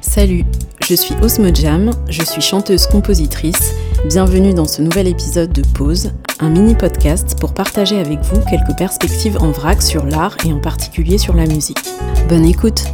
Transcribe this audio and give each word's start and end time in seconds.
Salut, 0.00 0.44
je 0.80 0.94
suis 0.94 1.14
Osmo 1.22 1.52
Jam, 1.52 1.90
je 2.08 2.22
suis 2.22 2.40
chanteuse-compositrice. 2.40 3.74
Bienvenue 4.06 4.54
dans 4.54 4.66
ce 4.66 4.80
nouvel 4.80 5.08
épisode 5.08 5.52
de 5.52 5.62
Pause, 5.74 6.12
un 6.38 6.50
mini 6.50 6.74
podcast 6.74 7.36
pour 7.40 7.52
partager 7.52 7.98
avec 7.98 8.20
vous 8.20 8.40
quelques 8.48 8.76
perspectives 8.78 9.38
en 9.40 9.50
vrac 9.50 9.82
sur 9.82 10.06
l'art 10.06 10.36
et 10.46 10.52
en 10.52 10.60
particulier 10.60 11.18
sur 11.18 11.34
la 11.34 11.46
musique. 11.46 11.84
Bonne 12.28 12.44
écoute! 12.44 12.84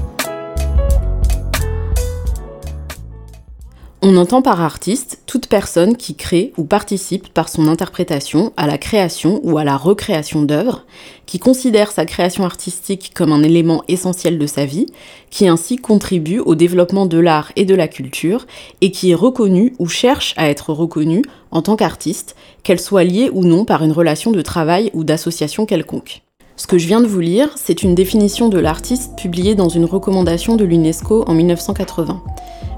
On 4.07 4.19
entend 4.19 4.43
par 4.43 4.61
artiste 4.61 5.23
toute 5.25 5.47
personne 5.47 5.97
qui 5.97 6.15
crée 6.15 6.53
ou 6.59 6.65
participe 6.65 7.31
par 7.31 7.49
son 7.49 7.69
interprétation 7.69 8.53
à 8.59 8.67
la 8.67 8.77
création 8.77 9.41
ou 9.45 9.57
à 9.57 9.65
la 9.65 9.79
recréation 9.79 10.43
d'œuvres, 10.43 10.85
qui 11.25 11.39
considère 11.39 11.91
sa 11.91 12.05
création 12.05 12.45
artistique 12.45 13.13
comme 13.15 13.33
un 13.33 13.43
élément 13.43 13.83
essentiel 13.89 14.39
de 14.39 14.47
sa 14.47 14.67
vie, 14.67 14.85
qui 15.31 15.49
ainsi 15.49 15.77
contribue 15.77 16.41
au 16.41 16.55
développement 16.55 17.07
de 17.07 17.17
l'art 17.17 17.51
et 17.57 17.65
de 17.65 17.75
la 17.75 17.89
culture, 17.89 18.47
et 18.83 18.91
qui 18.91 19.11
est 19.11 19.15
reconnue 19.15 19.75
ou 19.79 19.89
cherche 19.89 20.35
à 20.37 20.51
être 20.51 20.75
reconnue 20.75 21.23
en 21.51 21.63
tant 21.63 21.77
qu'artiste, 21.77 22.37
qu'elle 22.63 22.81
soit 22.81 23.05
liée 23.05 23.31
ou 23.33 23.43
non 23.43 23.65
par 23.65 23.85
une 23.85 23.93
relation 23.93 24.33
de 24.33 24.43
travail 24.43 24.91
ou 24.93 25.03
d'association 25.03 25.65
quelconque. 25.65 26.24
Ce 26.57 26.69
que 26.69 26.79
je 26.79 26.87
viens 26.87 27.01
de 27.01 27.09
vous 27.09 27.19
lire, 27.19 27.49
c'est 27.57 27.83
une 27.83 27.97
définition 27.97 28.49
de 28.49 28.61
l'artiste 28.61 29.19
publiée 29.19 29.57
dans 29.57 29.69
une 29.69 29.85
recommandation 29.85 30.55
de 30.55 30.65
l'UNESCO 30.65 31.25
en 31.27 31.35
1980. 31.35 32.23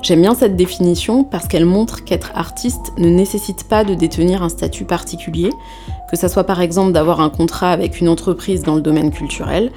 J'aime 0.00 0.22
bien 0.22 0.34
cette 0.34 0.56
définition 0.56 1.24
parce 1.24 1.46
qu'elle 1.46 1.66
montre 1.66 2.02
qu'être 2.02 2.30
artiste 2.34 2.94
ne 2.96 3.10
nécessite 3.10 3.64
pas 3.64 3.84
de 3.84 3.94
détenir 3.94 4.42
un 4.42 4.48
statut 4.48 4.86
particulier, 4.86 5.50
que 6.10 6.16
ça 6.16 6.30
soit 6.30 6.44
par 6.44 6.62
exemple 6.62 6.92
d'avoir 6.92 7.20
un 7.20 7.28
contrat 7.28 7.70
avec 7.70 8.00
une 8.00 8.08
entreprise 8.08 8.62
dans 8.62 8.76
le 8.76 8.80
domaine 8.80 9.10
culturel, 9.10 9.70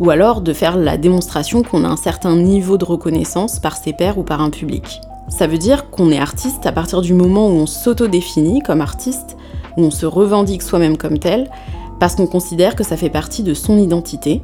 ou 0.00 0.10
alors 0.10 0.42
de 0.42 0.52
faire 0.52 0.76
la 0.76 0.98
démonstration 0.98 1.62
qu'on 1.62 1.84
a 1.84 1.88
un 1.88 1.96
certain 1.96 2.36
niveau 2.36 2.76
de 2.76 2.84
reconnaissance 2.84 3.58
par 3.58 3.78
ses 3.78 3.94
pairs 3.94 4.18
ou 4.18 4.22
par 4.22 4.42
un 4.42 4.50
public. 4.50 5.00
Ça 5.30 5.46
veut 5.46 5.58
dire 5.58 5.88
qu'on 5.90 6.10
est 6.10 6.18
artiste 6.18 6.66
à 6.66 6.72
partir 6.72 7.00
du 7.00 7.14
moment 7.14 7.48
où 7.48 7.52
on 7.52 7.66
s'auto-définit 7.66 8.60
comme 8.60 8.82
artiste, 8.82 9.38
où 9.78 9.84
on 9.84 9.90
se 9.90 10.04
revendique 10.04 10.62
soi-même 10.62 10.98
comme 10.98 11.18
tel, 11.18 11.50
parce 11.98 12.14
qu'on 12.14 12.26
considère 12.26 12.76
que 12.76 12.84
ça 12.84 12.96
fait 12.96 13.10
partie 13.10 13.42
de 13.42 13.54
son 13.54 13.78
identité, 13.78 14.42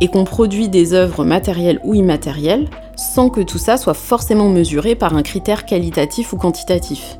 et 0.00 0.08
qu'on 0.08 0.24
produit 0.24 0.68
des 0.68 0.92
œuvres 0.92 1.24
matérielles 1.24 1.80
ou 1.84 1.94
immatérielles, 1.94 2.68
sans 2.96 3.30
que 3.30 3.40
tout 3.40 3.58
ça 3.58 3.76
soit 3.76 3.94
forcément 3.94 4.48
mesuré 4.48 4.94
par 4.94 5.16
un 5.16 5.22
critère 5.22 5.66
qualitatif 5.66 6.32
ou 6.32 6.36
quantitatif. 6.36 7.18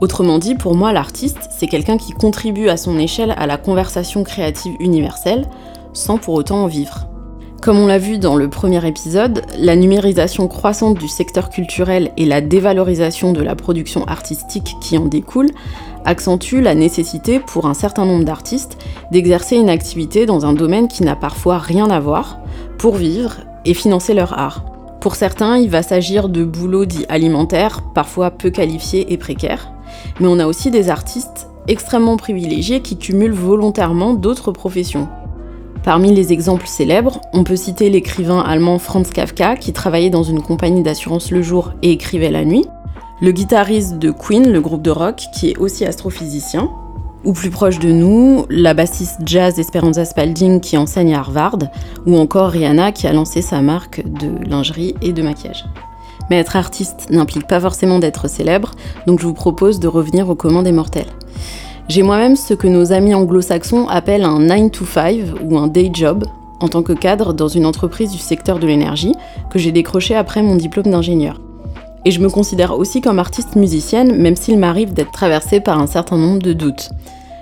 Autrement 0.00 0.38
dit, 0.38 0.54
pour 0.54 0.74
moi, 0.76 0.92
l'artiste, 0.92 1.48
c'est 1.50 1.66
quelqu'un 1.66 1.96
qui 1.96 2.12
contribue 2.12 2.68
à 2.68 2.76
son 2.76 2.98
échelle 2.98 3.34
à 3.36 3.46
la 3.46 3.56
conversation 3.56 4.22
créative 4.22 4.74
universelle, 4.80 5.46
sans 5.92 6.18
pour 6.18 6.34
autant 6.34 6.64
en 6.64 6.66
vivre. 6.66 7.08
Comme 7.60 7.80
on 7.80 7.88
l'a 7.88 7.98
vu 7.98 8.18
dans 8.18 8.36
le 8.36 8.48
premier 8.48 8.86
épisode, 8.86 9.42
la 9.58 9.74
numérisation 9.74 10.46
croissante 10.46 10.96
du 10.96 11.08
secteur 11.08 11.50
culturel 11.50 12.12
et 12.16 12.24
la 12.24 12.40
dévalorisation 12.40 13.32
de 13.32 13.42
la 13.42 13.56
production 13.56 14.04
artistique 14.04 14.76
qui 14.80 14.96
en 14.96 15.06
découle 15.06 15.50
accentuent 16.04 16.60
la 16.60 16.76
nécessité 16.76 17.40
pour 17.40 17.66
un 17.66 17.74
certain 17.74 18.06
nombre 18.06 18.24
d'artistes 18.24 18.78
d'exercer 19.10 19.56
une 19.56 19.70
activité 19.70 20.24
dans 20.24 20.46
un 20.46 20.52
domaine 20.52 20.86
qui 20.86 21.02
n'a 21.02 21.16
parfois 21.16 21.58
rien 21.58 21.90
à 21.90 21.98
voir 21.98 22.38
pour 22.78 22.94
vivre 22.94 23.38
et 23.64 23.74
financer 23.74 24.14
leur 24.14 24.38
art. 24.38 24.64
Pour 25.00 25.16
certains, 25.16 25.58
il 25.58 25.68
va 25.68 25.82
s'agir 25.82 26.28
de 26.28 26.44
boulots 26.44 26.86
dits 26.86 27.06
alimentaires, 27.08 27.82
parfois 27.92 28.30
peu 28.30 28.50
qualifiés 28.50 29.12
et 29.12 29.16
précaires, 29.16 29.72
mais 30.20 30.28
on 30.28 30.38
a 30.38 30.46
aussi 30.46 30.70
des 30.70 30.90
artistes 30.90 31.48
extrêmement 31.66 32.16
privilégiés 32.16 32.80
qui 32.80 32.96
cumulent 32.96 33.32
volontairement 33.32 34.14
d'autres 34.14 34.52
professions. 34.52 35.08
Parmi 35.88 36.12
les 36.12 36.34
exemples 36.34 36.66
célèbres, 36.66 37.22
on 37.32 37.44
peut 37.44 37.56
citer 37.56 37.88
l'écrivain 37.88 38.40
allemand 38.40 38.78
Franz 38.78 39.10
Kafka 39.10 39.56
qui 39.56 39.72
travaillait 39.72 40.10
dans 40.10 40.22
une 40.22 40.42
compagnie 40.42 40.82
d'assurance 40.82 41.30
le 41.30 41.40
jour 41.40 41.72
et 41.80 41.92
écrivait 41.92 42.30
la 42.30 42.44
nuit, 42.44 42.66
le 43.22 43.32
guitariste 43.32 43.98
de 43.98 44.10
Queen, 44.10 44.52
le 44.52 44.60
groupe 44.60 44.82
de 44.82 44.90
rock, 44.90 45.22
qui 45.32 45.48
est 45.48 45.56
aussi 45.56 45.86
astrophysicien, 45.86 46.68
ou 47.24 47.32
plus 47.32 47.48
proche 47.48 47.78
de 47.78 47.90
nous, 47.90 48.44
la 48.50 48.74
bassiste 48.74 49.20
jazz 49.24 49.58
Esperanza 49.58 50.04
Spalding 50.04 50.60
qui 50.60 50.76
enseigne 50.76 51.14
à 51.14 51.20
Harvard, 51.20 51.56
ou 52.04 52.18
encore 52.18 52.50
Rihanna 52.50 52.92
qui 52.92 53.06
a 53.06 53.14
lancé 53.14 53.40
sa 53.40 53.62
marque 53.62 54.06
de 54.06 54.46
lingerie 54.46 54.94
et 55.00 55.14
de 55.14 55.22
maquillage. 55.22 55.64
Mais 56.28 56.38
être 56.38 56.56
artiste 56.56 57.06
n'implique 57.08 57.46
pas 57.46 57.60
forcément 57.60 57.98
d'être 57.98 58.28
célèbre, 58.28 58.72
donc 59.06 59.20
je 59.20 59.26
vous 59.26 59.32
propose 59.32 59.80
de 59.80 59.88
revenir 59.88 60.28
au 60.28 60.34
commun 60.34 60.62
des 60.62 60.72
mortels. 60.72 61.08
J'ai 61.88 62.02
moi-même 62.02 62.36
ce 62.36 62.52
que 62.52 62.66
nos 62.66 62.92
amis 62.92 63.14
anglo-saxons 63.14 63.88
appellent 63.88 64.24
un 64.24 64.40
9 64.40 64.70
to 64.70 64.84
5 64.84 65.20
ou 65.42 65.56
un 65.56 65.68
day 65.68 65.90
job 65.90 66.26
en 66.60 66.68
tant 66.68 66.82
que 66.82 66.92
cadre 66.92 67.32
dans 67.32 67.48
une 67.48 67.64
entreprise 67.64 68.12
du 68.12 68.18
secteur 68.18 68.58
de 68.58 68.66
l'énergie 68.66 69.14
que 69.50 69.58
j'ai 69.58 69.72
décroché 69.72 70.14
après 70.14 70.42
mon 70.42 70.56
diplôme 70.56 70.90
d'ingénieur. 70.90 71.40
Et 72.04 72.10
je 72.10 72.20
me 72.20 72.28
considère 72.28 72.78
aussi 72.78 73.00
comme 73.00 73.18
artiste 73.18 73.56
musicienne, 73.56 74.14
même 74.16 74.36
s'il 74.36 74.58
m'arrive 74.58 74.92
d'être 74.92 75.12
traversée 75.12 75.60
par 75.60 75.78
un 75.78 75.86
certain 75.86 76.18
nombre 76.18 76.42
de 76.42 76.52
doutes. 76.52 76.90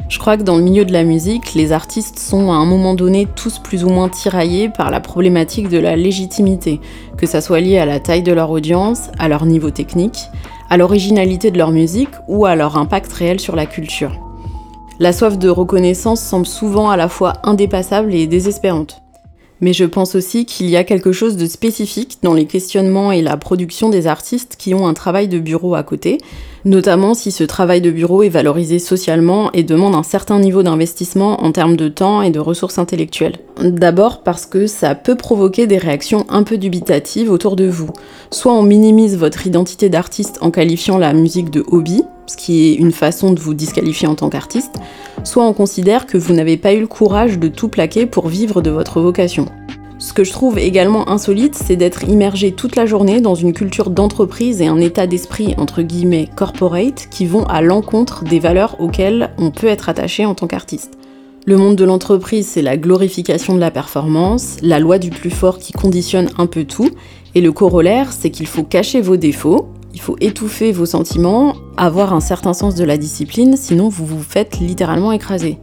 Je 0.09 0.21
crois 0.21 0.37
que 0.37 0.45
dans 0.45 0.57
le 0.57 0.63
milieu 0.63 0.85
de 0.85 0.93
la 0.93 1.03
musique, 1.03 1.55
les 1.55 1.73
artistes 1.73 2.21
sont 2.21 2.53
à 2.53 2.55
un 2.55 2.67
moment 2.67 2.95
donné 2.95 3.27
tous 3.35 3.59
plus 3.59 3.83
ou 3.83 3.89
moins 3.89 4.09
tiraillés 4.09 4.69
par 4.69 4.93
la 4.93 5.01
problématique 5.01 5.69
de 5.69 5.79
la 5.79 5.97
légitimité, 5.97 6.81
que 7.17 7.27
ça 7.27 7.41
soit 7.41 7.59
lié 7.59 7.79
à 7.79 7.87
la 7.87 7.99
taille 7.99 8.23
de 8.23 8.33
leur 8.33 8.51
audience, 8.51 9.11
à 9.19 9.27
leur 9.27 9.45
niveau 9.45 9.71
technique, 9.71 10.29
à 10.71 10.77
l'originalité 10.77 11.51
de 11.51 11.59
leur 11.59 11.73
musique 11.73 12.11
ou 12.29 12.47
à 12.47 12.55
leur 12.55 12.77
impact 12.77 13.13
réel 13.13 13.41
sur 13.41 13.57
la 13.57 13.67
culture. 13.67 14.26
La 14.99 15.13
soif 15.13 15.37
de 15.37 15.51
reconnaissance 15.51 16.23
semble 16.23 16.47
souvent 16.47 16.89
à 16.89 16.97
la 16.97 17.11
fois 17.11 17.35
indépassable 17.43 18.15
et 18.15 18.27
désespérante. 18.27 19.03
Mais 19.61 19.75
je 19.75 19.85
pense 19.85 20.15
aussi 20.15 20.47
qu'il 20.47 20.71
y 20.71 20.77
a 20.77 20.85
quelque 20.85 21.13
chose 21.13 21.37
de 21.37 21.45
spécifique 21.45 22.19
dans 22.23 22.33
les 22.33 22.47
questionnements 22.47 23.13
et 23.13 23.21
la 23.21 23.37
production 23.37 23.91
des 23.91 24.07
artistes 24.07 24.57
qui 24.59 24.73
ont 24.73 24.87
un 24.87 24.95
travail 24.95 25.29
de 25.29 25.39
bureau 25.39 25.75
à 25.75 25.83
côté, 25.83 26.17
notamment 26.67 27.15
si 27.15 27.31
ce 27.31 27.45
travail 27.45 27.81
de 27.81 27.91
bureau 27.91 28.23
est 28.25 28.29
valorisé 28.29 28.79
socialement 28.79 29.51
et 29.53 29.63
demande 29.63 29.95
un 29.95 30.03
certain 30.03 30.41
niveau 30.41 30.65
d'investissement 30.65 31.43
en 31.43 31.53
termes 31.53 31.77
de 31.77 31.89
temps 31.89 32.23
et 32.23 32.31
de 32.31 32.41
ressources 32.41 32.79
intellectuelles. 32.79 33.39
D'abord 33.63 34.23
parce 34.23 34.45
que 34.47 34.67
ça 34.67 34.97
peut 34.97 35.15
provoquer 35.15 35.67
des 35.67 35.79
réactions 35.79 36.27
un 36.29 36.43
peu 36.43 36.59
dubitatives 36.59 37.31
autour 37.31 37.55
de 37.57 37.67
vous. 37.67 37.91
Soit 38.31 38.53
on 38.53 38.63
minimise 38.63 39.17
votre 39.17 39.47
identité 39.47 39.89
d'artiste 39.89 40.39
en 40.41 40.51
qualifiant 40.51 40.99
la 40.99 41.13
musique 41.13 41.51
de 41.51 41.65
hobby, 41.69 42.03
ce 42.27 42.37
qui 42.37 42.67
est 42.67 42.75
une 42.75 42.93
façon 42.93 43.33
de 43.33 43.39
vous 43.39 43.55
disqualifier 43.55 44.09
en 44.09 44.17
tant 44.17 44.29
qu'artiste, 44.29 44.75
soit 45.23 45.47
on 45.47 45.53
considère 45.53 46.07
que 46.07 46.19
vous 46.19 46.35
n'avez 46.35 46.57
pas 46.57 46.75
eu 46.75 46.81
le 46.81 46.89
courage 46.89 47.39
de 47.39 47.47
tout 47.47 47.69
plaquer 47.69 48.07
pour 48.07 48.27
vivre 48.27 48.61
de 48.61 48.71
votre 48.71 49.01
vocation. 49.01 49.47
Ce 50.07 50.13
que 50.13 50.23
je 50.23 50.31
trouve 50.31 50.57
également 50.57 51.09
insolite, 51.09 51.57
c'est 51.57 51.75
d'être 51.75 52.05
immergé 52.05 52.53
toute 52.53 52.77
la 52.77 52.87
journée 52.87 53.21
dans 53.21 53.35
une 53.35 53.53
culture 53.53 53.91
d'entreprise 53.91 54.61
et 54.61 54.69
un 54.69 54.79
état 54.79 55.09
d'esprit 55.09 55.57
entre 55.59 55.83
guillemets 55.83 56.29
corporate 56.37 57.09
qui 57.11 57.27
vont 57.27 57.45
à 57.47 57.61
l'encontre 57.61 58.23
des 58.23 58.39
valeurs 58.39 58.81
auxquelles 58.81 59.31
on 59.37 59.51
peut 59.51 59.67
être 59.67 59.89
attaché 59.89 60.25
en 60.25 60.37
tant 60.37 60.47
qu'artiste. 60.47 60.97
Le 61.45 61.57
monde 61.57 61.75
de 61.75 61.85
l'entreprise, 61.85 62.47
c'est 62.47 62.63
la 62.63 62.77
glorification 62.77 63.57
de 63.57 63.61
la 63.61 63.73
performance, 63.73 64.59
la 64.63 64.79
loi 64.79 65.01
du 65.01 65.11
plus 65.11 65.31
fort 65.31 65.59
qui 65.59 65.73
conditionne 65.73 66.29
un 66.39 66.47
peu 66.47 66.63
tout, 66.63 66.91
et 67.35 67.41
le 67.41 67.51
corollaire, 67.51 68.13
c'est 68.13 68.31
qu'il 68.31 68.47
faut 68.47 68.63
cacher 68.63 69.01
vos 69.01 69.17
défauts, 69.17 69.71
il 69.93 70.01
faut 70.01 70.17
étouffer 70.21 70.71
vos 70.71 70.87
sentiments, 70.87 71.57
avoir 71.77 72.15
un 72.15 72.21
certain 72.21 72.53
sens 72.53 72.77
de 72.77 72.85
la 72.85 72.97
discipline, 72.97 73.57
sinon 73.57 73.89
vous 73.89 74.07
vous 74.07 74.23
faites 74.23 74.61
littéralement 74.61 75.11
écraser. 75.11 75.59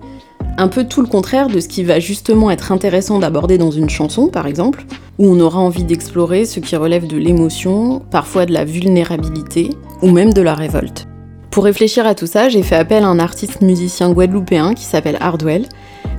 Un 0.55 0.67
peu 0.67 0.83
tout 0.83 1.01
le 1.01 1.07
contraire 1.07 1.47
de 1.47 1.59
ce 1.59 1.67
qui 1.67 1.83
va 1.83 1.99
justement 1.99 2.51
être 2.51 2.71
intéressant 2.71 3.17
d'aborder 3.17 3.57
dans 3.57 3.71
une 3.71 3.89
chanson, 3.89 4.27
par 4.27 4.45
exemple, 4.45 4.85
où 5.17 5.25
on 5.25 5.39
aura 5.39 5.59
envie 5.59 5.83
d'explorer 5.83 6.45
ce 6.45 6.59
qui 6.59 6.75
relève 6.75 7.07
de 7.07 7.17
l'émotion, 7.17 8.03
parfois 8.11 8.45
de 8.45 8.53
la 8.53 8.63
vulnérabilité, 8.63 9.71
ou 10.03 10.11
même 10.11 10.31
de 10.31 10.41
la 10.41 10.53
révolte. 10.53 11.07
Pour 11.49 11.63
réfléchir 11.63 12.05
à 12.05 12.13
tout 12.13 12.27
ça, 12.27 12.49
j'ai 12.49 12.61
fait 12.61 12.75
appel 12.75 13.03
à 13.03 13.07
un 13.07 13.19
artiste 13.19 13.61
musicien 13.61 14.11
guadeloupéen 14.11 14.75
qui 14.75 14.83
s'appelle 14.85 15.17
Hardwell. 15.19 15.65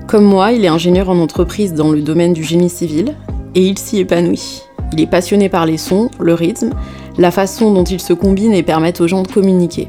Comme 0.09 0.25
moi, 0.25 0.53
il 0.53 0.65
est 0.65 0.69
ingénieur 0.69 1.11
en 1.11 1.19
entreprise 1.19 1.73
dans 1.73 1.93
le 1.93 2.03
domaine 2.03 2.33
du 2.33 2.43
génie 2.43 2.71
civil, 2.71 3.15
et 3.55 3.65
il 3.65 3.79
s'y 3.79 3.99
épanouit. 3.99 4.63
Il 4.93 5.01
est 5.01 5.07
passionné 5.07 5.49
par 5.49 5.65
les 5.65 5.79
sons, 5.79 6.11
le 6.19 6.35
rythme, 6.35 6.71
la 7.19 7.31
façon 7.31 7.73
dont 7.73 7.85
ils 7.85 8.01
se 8.01 8.13
combinent 8.13 8.53
et 8.53 8.65
permettent 8.65 9.01
aux 9.01 9.09
gens 9.09 9.23
de 9.23 9.29
communiquer. 9.29 9.89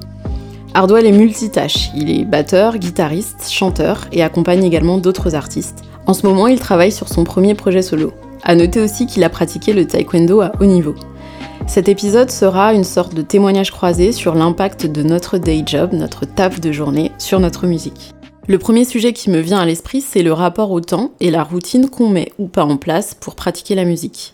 Hardwell 0.78 1.06
est 1.06 1.14
multitâche, 1.14 1.90
il 1.96 2.12
est 2.12 2.26
batteur, 2.26 2.78
guitariste, 2.78 3.50
chanteur 3.50 4.08
et 4.12 4.22
accompagne 4.22 4.66
également 4.66 4.98
d'autres 4.98 5.34
artistes. 5.34 5.84
En 6.06 6.14
ce 6.14 6.28
moment, 6.28 6.48
il 6.48 6.60
travaille 6.60 6.92
sur 6.92 7.08
son 7.08 7.24
premier 7.24 7.56
projet 7.56 7.82
solo. 7.82 8.12
À 8.44 8.56
noter 8.56 8.82
aussi 8.82 9.06
qu'il 9.06 9.24
a 9.24 9.30
pratiqué 9.30 9.72
le 9.72 9.88
taekwondo 9.88 10.42
à 10.42 10.52
haut 10.60 10.66
niveau. 10.66 10.94
Cet 11.66 11.88
épisode 11.88 12.30
sera 12.30 12.74
une 12.74 12.84
sorte 12.84 13.14
de 13.14 13.22
témoignage 13.22 13.72
croisé 13.72 14.12
sur 14.12 14.36
l'impact 14.36 14.86
de 14.86 15.02
notre 15.02 15.38
day 15.38 15.64
job, 15.66 15.94
notre 15.94 16.26
taf 16.26 16.60
de 16.60 16.74
journée, 16.74 17.14
sur 17.20 17.40
notre 17.40 17.68
musique. 17.68 18.12
Le 18.50 18.60
premier 18.60 18.84
sujet 18.84 19.14
qui 19.14 19.30
me 19.30 19.40
vient 19.40 19.60
à 19.60 19.66
l'esprit, 19.66 20.02
c'est 20.02 20.24
le 20.24 20.34
rapport 20.34 20.72
au 20.72 20.82
temps 20.82 21.12
et 21.22 21.32
la 21.32 21.44
routine 21.44 21.90
qu'on 21.90 22.10
met 22.10 22.34
ou 22.38 22.48
pas 22.48 22.66
en 22.66 22.76
place 22.76 23.14
pour 23.14 23.36
pratiquer 23.36 23.76
la 23.76 23.86
musique. 23.86 24.34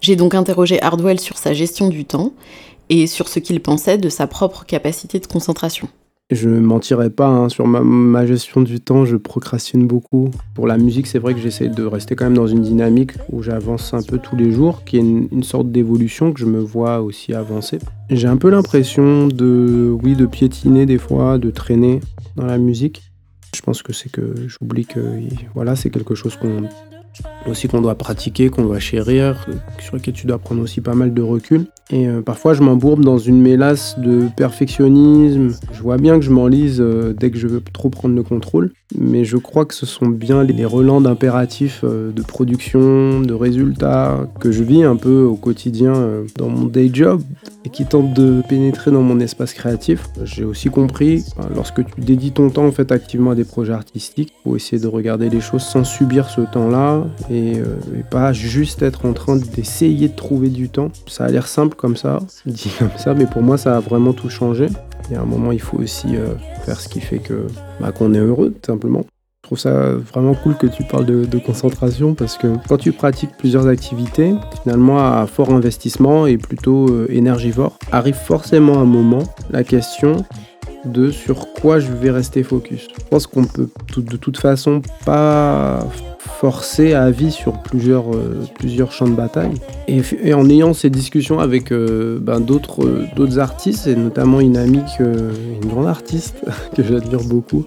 J'ai 0.00 0.16
donc 0.16 0.34
interrogé 0.34 0.82
Hardwell 0.82 1.20
sur 1.20 1.38
sa 1.38 1.52
gestion 1.52 1.88
du 1.88 2.04
temps 2.04 2.32
et 2.88 3.06
sur 3.06 3.28
ce 3.28 3.38
qu'il 3.38 3.60
pensait 3.60 3.98
de 3.98 4.08
sa 4.08 4.26
propre 4.26 4.64
capacité 4.64 5.18
de 5.18 5.26
concentration. 5.26 5.88
Je 6.30 6.48
mentirais 6.48 7.10
pas 7.10 7.28
hein, 7.28 7.48
sur 7.50 7.66
ma, 7.66 8.24
gestion 8.24 8.62
du 8.62 8.80
temps, 8.80 9.04
je 9.04 9.16
procrastine 9.16 9.86
beaucoup. 9.86 10.30
Pour 10.54 10.66
la 10.66 10.78
musique, 10.78 11.06
c'est 11.06 11.18
vrai 11.18 11.34
que 11.34 11.40
j'essaie 11.40 11.68
de 11.68 11.84
rester 11.84 12.16
quand 12.16 12.24
même 12.24 12.34
dans 12.34 12.46
une 12.46 12.62
dynamique 12.62 13.12
où 13.30 13.42
j'avance 13.42 13.92
un 13.92 14.02
peu 14.02 14.18
tous 14.18 14.34
les 14.34 14.50
jours, 14.50 14.84
qui 14.84 14.96
est 14.96 15.00
une, 15.00 15.42
sorte 15.42 15.70
d'évolution 15.70 16.32
que 16.32 16.40
je 16.40 16.46
me 16.46 16.60
vois 16.60 17.02
aussi 17.02 17.34
avancer. 17.34 17.78
J'ai 18.08 18.26
un 18.26 18.38
peu 18.38 18.48
l'impression 18.48 19.26
de, 19.26 19.94
oui, 20.02 20.16
de 20.16 20.24
piétiner 20.24 20.86
des 20.86 20.96
fois, 20.96 21.36
de 21.36 21.50
traîner 21.50 22.00
dans 22.36 22.46
la 22.46 22.56
musique. 22.56 23.02
Je 23.54 23.60
pense 23.60 23.82
que 23.82 23.92
c'est 23.92 24.10
que 24.10 24.34
j'oublie 24.48 24.86
que 24.86 25.00
voilà, 25.54 25.76
c'est 25.76 25.90
quelque 25.90 26.14
chose 26.14 26.36
qu'on 26.36 26.68
aussi 27.46 27.68
qu'on 27.68 27.80
doit 27.80 27.94
pratiquer, 27.94 28.48
qu'on 28.48 28.62
doit 28.62 28.78
chérir, 28.78 29.46
sur 29.78 29.96
lequel 29.96 30.14
tu 30.14 30.26
dois 30.26 30.38
prendre 30.38 30.62
aussi 30.62 30.80
pas 30.80 30.94
mal 30.94 31.12
de 31.12 31.22
recul. 31.22 31.66
Et 31.90 32.08
euh, 32.08 32.22
parfois, 32.22 32.54
je 32.54 32.62
m'embourbe 32.62 33.04
dans 33.04 33.18
une 33.18 33.40
mélasse 33.40 33.98
de 33.98 34.28
perfectionnisme. 34.36 35.50
Je 35.72 35.82
vois 35.82 35.98
bien 35.98 36.18
que 36.18 36.24
je 36.24 36.30
m'enlise 36.30 36.80
euh, 36.80 37.14
dès 37.18 37.30
que 37.30 37.38
je 37.38 37.46
veux 37.46 37.60
trop 37.60 37.90
prendre 37.90 38.14
le 38.14 38.22
contrôle, 38.22 38.72
mais 38.98 39.24
je 39.24 39.36
crois 39.36 39.64
que 39.64 39.74
ce 39.74 39.86
sont 39.86 40.06
bien 40.06 40.42
les 40.44 40.64
relents 40.64 41.00
d'impératifs 41.00 41.80
euh, 41.84 42.12
de 42.12 42.22
production, 42.22 43.20
de 43.20 43.34
résultats 43.34 44.28
que 44.40 44.52
je 44.52 44.62
vis 44.62 44.84
un 44.84 44.96
peu 44.96 45.22
au 45.22 45.36
quotidien 45.36 45.94
dans 46.36 46.48
mon 46.48 46.66
day 46.66 46.90
job 46.92 47.22
et 47.64 47.70
qui 47.70 47.86
tentent 47.86 48.12
de 48.14 48.42
pénétrer 48.48 48.90
dans 48.90 49.02
mon 49.02 49.20
espace 49.20 49.54
créatif. 49.54 50.06
J'ai 50.24 50.44
aussi 50.44 50.68
compris, 50.68 51.24
lorsque 51.54 51.84
tu 51.84 52.00
dédies 52.00 52.32
ton 52.32 52.50
temps 52.50 52.66
en 52.66 52.72
fait 52.72 52.92
activement 52.92 53.30
à 53.30 53.34
des 53.34 53.44
projets 53.44 53.72
artistiques, 53.72 54.32
il 54.40 54.50
faut 54.50 54.56
essayer 54.56 54.80
de 54.80 54.86
regarder 54.86 55.30
les 55.30 55.40
choses 55.40 55.62
sans 55.62 55.84
subir 55.84 56.28
ce 56.28 56.42
temps-là 56.42 57.04
et, 57.30 57.52
et 57.52 58.02
pas 58.10 58.32
juste 58.32 58.82
être 58.82 59.06
en 59.06 59.12
train 59.12 59.36
d'essayer 59.36 60.08
de 60.08 60.14
trouver 60.14 60.48
du 60.48 60.68
temps. 60.68 60.90
Ça 61.06 61.24
a 61.24 61.28
l'air 61.28 61.46
simple 61.46 61.76
comme 61.76 61.96
ça, 61.96 62.20
dit 62.46 62.70
comme 62.78 62.90
ça, 62.96 63.14
mais 63.14 63.26
pour 63.26 63.42
moi 63.42 63.56
ça 63.56 63.76
a 63.76 63.80
vraiment 63.80 64.12
tout 64.12 64.30
changé. 64.30 64.68
Il 65.10 65.14
y 65.14 65.16
a 65.16 65.20
un 65.20 65.26
moment, 65.26 65.52
il 65.52 65.60
faut 65.60 65.76
aussi 65.78 66.16
euh, 66.16 66.34
faire 66.64 66.80
ce 66.80 66.88
qui 66.88 67.00
fait 67.00 67.18
que 67.18 67.46
bah, 67.78 67.92
qu'on 67.92 68.14
est 68.14 68.18
heureux. 68.18 68.54
Je 68.88 69.48
trouve 69.48 69.58
ça 69.58 69.92
vraiment 69.92 70.34
cool 70.34 70.56
que 70.56 70.66
tu 70.66 70.84
parles 70.84 71.04
de, 71.04 71.38
concentration 71.38 72.14
parce 72.14 72.38
que 72.38 72.46
quand 72.66 72.78
tu 72.78 72.92
pratiques 72.92 73.36
plusieurs 73.36 73.66
activités, 73.66 74.34
finalement 74.62 74.98
à 74.98 75.26
fort 75.26 75.50
investissement 75.50 76.26
et 76.26 76.38
plutôt 76.38 76.88
euh, 76.88 77.06
énergivore, 77.10 77.78
arrive 77.92 78.14
forcément 78.14 78.78
un 78.78 78.86
moment 78.86 79.24
la 79.50 79.62
question 79.62 80.24
de 80.86 81.10
sur 81.10 81.52
quoi 81.52 81.78
je 81.78 81.92
vais 81.92 82.10
rester 82.10 82.42
focus. 82.42 82.88
Je 82.98 83.04
pense 83.10 83.26
qu'on 83.26 83.44
peut 83.44 83.68
de 83.98 84.16
toute 84.16 84.38
façon 84.38 84.80
pas 85.04 85.86
forcé 86.24 86.94
à 86.94 87.10
vie 87.10 87.30
sur 87.30 87.52
plusieurs, 87.62 88.14
euh, 88.14 88.44
plusieurs 88.58 88.92
champs 88.92 89.08
de 89.08 89.14
bataille. 89.14 89.54
Et, 89.88 90.34
en 90.34 90.48
ayant 90.48 90.74
ces 90.74 90.90
discussions 90.90 91.38
avec 91.38 91.72
euh, 91.72 92.18
ben, 92.20 92.40
d'autres, 92.40 92.84
euh, 92.84 93.04
d'autres 93.16 93.38
artistes, 93.38 93.86
et 93.86 93.96
notamment 93.96 94.40
une 94.40 94.56
amie, 94.56 94.82
une 94.98 95.68
grande 95.68 95.86
artiste 95.86 96.44
que 96.76 96.82
j'admire 96.82 97.22
beaucoup, 97.24 97.64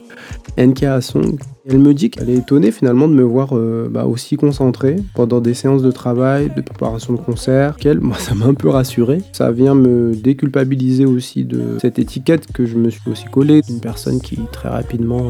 NK 0.58 1.02
Song, 1.02 1.38
elle 1.70 1.80
me 1.80 1.94
dit 1.94 2.10
qu'elle 2.10 2.30
est 2.30 2.38
étonnée 2.38 2.72
finalement 2.72 3.08
de 3.08 3.14
me 3.14 3.24
voir 3.24 3.54
bah, 3.90 4.06
aussi 4.06 4.38
concentré 4.38 4.96
pendant 5.14 5.40
des 5.40 5.54
séances 5.54 5.84
de 5.84 5.92
travail, 5.92 6.52
de 6.56 6.62
préparation 6.62 7.14
de 7.14 7.20
concert. 7.20 7.76
Qu'elle, 7.76 8.00
moi, 8.00 8.18
ça 8.18 8.34
m'a 8.34 8.46
un 8.46 8.54
peu 8.56 8.70
rassuré. 8.70 9.20
Ça 9.34 9.52
vient 9.52 9.76
me 9.76 10.16
déculpabiliser 10.16 11.06
aussi 11.06 11.44
de 11.44 11.78
cette 11.80 12.00
étiquette 12.00 12.52
que 12.54 12.66
je 12.66 12.76
me 12.78 12.90
suis 12.90 13.12
aussi 13.12 13.26
collée 13.26 13.62
d'une 13.62 13.82
personne 13.82 14.20
qui 14.20 14.40
très 14.52 14.70
rapidement 14.70 15.28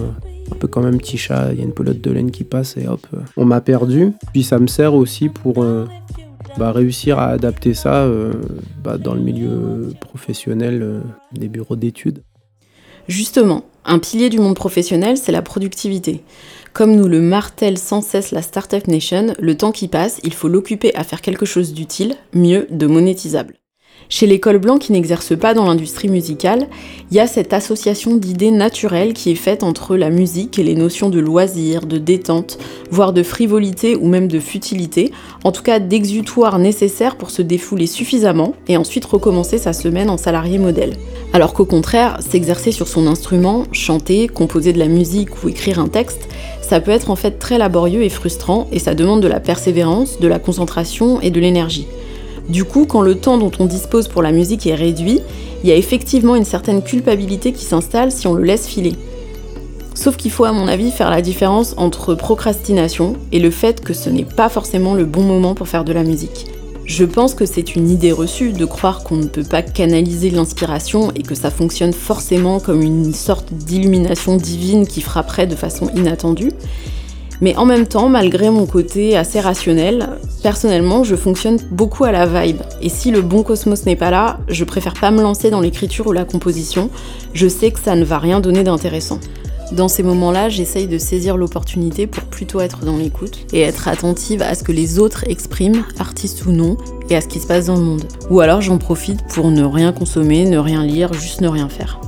un 0.52 0.56
peu 0.56 0.68
comme 0.68 0.86
un 0.86 0.98
petit 0.98 1.18
chat, 1.18 1.50
il 1.52 1.60
y 1.60 1.62
a 1.62 1.66
une 1.66 1.74
pelote 1.74 2.02
de 2.02 2.12
laine 2.12 2.32
qui 2.32 2.44
passe 2.44 2.78
et 2.78 2.88
hop, 2.88 3.06
euh, 3.14 3.20
on 3.36 3.46
m'a 3.46 3.62
perdu. 3.62 4.14
Puis 4.34 4.44
ça 4.44 4.60
me 4.60 4.68
sert 4.68 4.94
aussi 4.94 5.30
pour 5.30 5.64
euh, 5.64 5.86
bah, 6.58 6.72
réussir 6.72 7.20
à 7.20 7.28
adapter 7.28 7.74
ça 7.74 8.04
euh, 8.04 8.34
bah, 8.84 8.98
dans 8.98 9.14
le 9.14 9.22
milieu 9.22 9.94
professionnel 10.00 11.02
des 11.34 11.48
bureaux 11.48 11.76
d'études. 11.76 12.24
Justement, 13.08 13.64
un 13.86 14.00
pilier 14.00 14.30
du 14.30 14.40
monde 14.40 14.56
professionnel, 14.56 15.18
c'est 15.18 15.32
la 15.32 15.42
productivité. 15.42 16.24
Comme 16.74 16.96
nous 16.96 17.08
le 17.08 17.22
martèle 17.22 17.78
sans 17.78 18.02
cesse 18.02 18.32
la 18.32 18.42
Startup 18.42 18.86
Nation, 18.88 19.34
le 19.40 19.58
temps 19.58 19.72
qui 19.72 19.88
passe, 19.88 20.20
il 20.24 20.34
faut 20.34 20.50
l'occuper 20.50 20.94
à 20.96 21.04
faire 21.04 21.22
quelque 21.22 21.46
chose 21.46 21.74
d'utile, 21.74 22.16
mieux, 22.34 22.68
de 22.70 22.86
monétisable. 22.86 23.56
Chez 24.10 24.26
l'école 24.26 24.58
blanc 24.58 24.78
qui 24.78 24.94
n'exerce 24.94 25.38
pas 25.38 25.54
dans 25.54 25.66
l'industrie 25.66 26.08
musicale, 26.08 26.68
il 27.12 27.18
y 27.18 27.20
a 27.20 27.28
cette 27.28 27.52
association 27.52 28.16
d'idées 28.16 28.52
naturelles 28.52 29.14
qui 29.14 29.32
est 29.32 29.36
faite 29.36 29.64
entre 29.64 29.98
la 29.98 30.10
musique 30.10 30.58
et 30.58 30.64
les 30.64 30.76
notions 30.76 31.10
de 31.10 31.20
loisir, 31.20 31.86
de 31.86 31.98
détente, 31.98 32.58
voire 32.90 33.12
de 33.12 33.22
frivolité 33.22 33.98
ou 33.98 34.08
même 34.08 34.30
de 34.30 34.40
futilité, 34.40 35.12
en 35.44 35.52
tout 35.52 35.62
cas 35.62 35.80
d'exutoire 35.80 36.58
nécessaire 36.58 37.18
pour 37.18 37.32
se 37.32 37.42
défouler 37.42 37.86
suffisamment 37.86 38.54
et 38.70 38.78
ensuite 38.78 39.04
recommencer 39.04 39.58
sa 39.58 39.74
semaine 39.74 40.10
en 40.10 40.18
salarié 40.18 40.58
modèle. 40.58 40.94
Alors 41.34 41.54
qu'au 41.54 41.66
contraire, 41.66 42.20
s'exercer 42.22 42.72
sur 42.72 42.88
son 42.88 43.08
instrument, 43.08 43.66
chanter, 43.74 44.30
composer 44.30 44.72
de 44.72 44.80
la 44.80 44.88
musique 44.88 45.44
ou 45.44 45.50
écrire 45.50 45.80
un 45.80 45.90
texte, 45.90 46.30
ça 46.62 46.80
peut 46.80 46.92
être 46.92 47.12
en 47.12 47.18
fait 47.18 47.40
très 47.40 47.58
laborieux 47.58 48.04
et 48.04 48.10
frustrant 48.10 48.68
et 48.72 48.80
ça 48.80 48.96
demande 48.96 49.22
de 49.22 49.28
la 49.28 49.42
persévérance, 49.42 50.20
de 50.20 50.28
la 50.28 50.40
concentration 50.40 51.20
et 51.20 51.30
de 51.30 51.42
l'énergie. 51.42 51.88
Du 52.50 52.64
coup, 52.64 52.86
quand 52.86 53.02
le 53.02 53.16
temps 53.16 53.38
dont 53.38 53.52
on 53.60 53.66
dispose 53.66 54.08
pour 54.08 54.22
la 54.22 54.32
musique 54.32 54.68
est 54.68 54.76
réduit, 54.76 55.22
il 55.64 55.70
y 55.70 55.74
a 55.74 55.76
effectivement 55.76 56.36
une 56.36 56.46
certaine 56.46 56.82
culpabilité 56.82 57.52
qui 57.52 57.66
s'installe 57.66 58.12
si 58.12 58.28
on 58.28 58.34
le 58.34 58.44
laisse 58.44 58.68
filer. 58.68 58.94
Sauf 59.94 60.16
qu'il 60.16 60.32
faut 60.32 60.46
à 60.46 60.52
mon 60.52 60.68
avis 60.68 60.92
faire 60.92 61.10
la 61.10 61.22
différence 61.22 61.74
entre 61.78 62.14
procrastination 62.14 63.16
et 63.32 63.40
le 63.40 63.50
fait 63.50 63.82
que 63.84 63.94
ce 63.94 64.10
n'est 64.10 64.24
pas 64.24 64.48
forcément 64.48 64.94
le 64.94 65.06
bon 65.06 65.24
moment 65.24 65.56
pour 65.56 65.68
faire 65.68 65.84
de 65.84 65.92
la 65.92 66.04
musique. 66.04 66.46
Je 66.86 67.04
pense 67.04 67.34
que 67.34 67.46
c'est 67.46 67.76
une 67.76 67.90
idée 67.90 68.14
reçue 68.14 68.54
de 68.54 68.64
croire 68.64 69.04
qu'on 69.04 69.18
ne 69.18 69.28
peut 69.28 69.44
pas 69.44 69.62
canaliser 69.62 70.30
l'inspiration 70.30 71.12
et 71.16 71.24
que 71.24 71.36
ça 71.36 71.52
fonctionne 71.52 71.92
forcément 71.92 72.62
comme 72.62 72.82
une 72.82 73.14
sorte 73.14 73.52
d'illumination 73.52 74.38
divine 74.38 74.88
qui 74.88 75.02
frapperait 75.02 75.48
de 75.48 75.56
façon 75.56 75.90
inattendue. 75.96 76.52
Mais 77.42 77.56
en 77.56 77.66
même 77.66 77.86
temps, 77.88 78.10
malgré 78.10 78.50
mon 78.50 78.66
côté 78.66 79.16
assez 79.16 79.40
rationnel, 79.40 80.10
personnellement, 80.42 81.04
je 81.04 81.16
fonctionne 81.16 81.58
beaucoup 81.72 82.04
à 82.04 82.12
la 82.12 82.26
vibe. 82.26 82.62
Et 82.82 82.90
si 82.90 83.12
le 83.12 83.22
bon 83.22 83.44
cosmos 83.44 83.86
n'est 83.86 83.96
pas 83.96 84.12
là, 84.12 84.40
je 84.48 84.64
préfère 84.64 84.96
pas 84.96 85.12
me 85.12 85.22
lancer 85.22 85.50
dans 85.50 85.62
l'écriture 85.62 86.08
ou 86.08 86.12
la 86.12 86.26
composition. 86.26 86.90
Je 87.34 87.48
sais 87.48 87.72
que 87.72 87.80
ça 87.80 87.96
ne 87.96 88.04
va 88.04 88.18
rien 88.18 88.40
donner 88.40 88.64
d'intéressant. 88.64 89.20
Dans 89.74 89.90
ces 89.90 90.02
moments-là, 90.02 90.48
j'essaye 90.48 90.88
de 90.88 90.98
saisir 90.98 91.36
l'opportunité 91.36 92.08
pour 92.08 92.24
plutôt 92.24 92.62
être 92.62 92.86
dans 92.86 92.96
l'écoute 92.96 93.40
et 93.52 93.62
être 93.62 93.90
attentive 93.90 94.42
à 94.42 94.56
ce 94.56 94.64
que 94.64 94.72
les 94.72 94.98
autres 94.98 95.26
expriment, 95.28 95.84
artistes 96.00 96.46
ou 96.46 96.52
non, 96.52 96.78
et 97.10 97.18
à 97.18 97.22
ce 97.22 97.28
qui 97.28 97.40
se 97.40 97.48
passe 97.48 97.66
dans 97.66 97.76
le 97.76 97.84
monde. 97.84 98.06
Ou 98.30 98.40
alors 98.40 98.62
j'en 98.62 98.78
profite 98.78 99.22
pour 99.28 99.52
ne 99.52 99.64
rien 99.64 99.92
consommer, 99.92 100.46
ne 100.46 100.58
rien 100.58 100.86
lire, 100.86 101.12
juste 101.14 101.42
ne 101.42 101.50
rien 101.50 101.68
faire. 101.68 102.00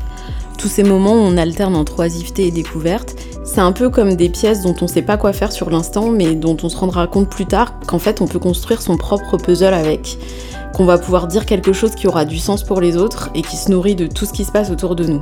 Tous 0.58 0.70
ces 0.70 0.84
moments 0.84 1.14
on 1.14 1.36
alterne 1.36 1.76
entre 1.76 2.00
oisiveté 2.00 2.48
et 2.48 2.52
découverte, 2.52 3.16
c'est 3.50 3.62
un 3.62 3.72
peu 3.72 3.90
comme 3.90 4.14
des 4.14 4.30
pièces 4.30 4.62
dont 4.62 4.76
on 4.80 4.88
sait 4.88 5.02
pas 5.02 5.18
quoi 5.18 5.34
faire 5.34 5.52
sur 5.52 5.72
l'instant, 5.72 6.12
mais 6.12 6.36
dont 6.36 6.56
on 6.62 6.70
se 6.70 6.78
rendra 6.78 7.08
compte 7.08 7.30
plus 7.30 7.48
tard 7.48 7.80
qu'en 7.88 7.98
fait 7.98 8.22
on 8.22 8.28
peut 8.28 8.38
construire 8.38 8.80
son 8.80 8.96
propre 8.96 9.38
puzzle 9.38 9.74
avec, 9.74 10.20
qu'on 10.76 10.86
va 10.86 11.00
pouvoir 11.00 11.26
dire 11.26 11.48
quelque 11.48 11.74
chose 11.74 11.96
qui 11.96 12.08
aura 12.08 12.26
du 12.26 12.38
sens 12.38 12.64
pour 12.64 12.80
les 12.80 12.96
autres 12.96 13.32
et 13.34 13.42
qui 13.42 13.58
se 13.58 13.72
nourrit 13.72 13.96
de 13.96 14.06
tout 14.06 14.26
ce 14.26 14.34
qui 14.34 14.46
se 14.46 14.52
passe 14.52 14.70
autour 14.70 14.96
de 14.96 15.06
nous. 15.06 15.22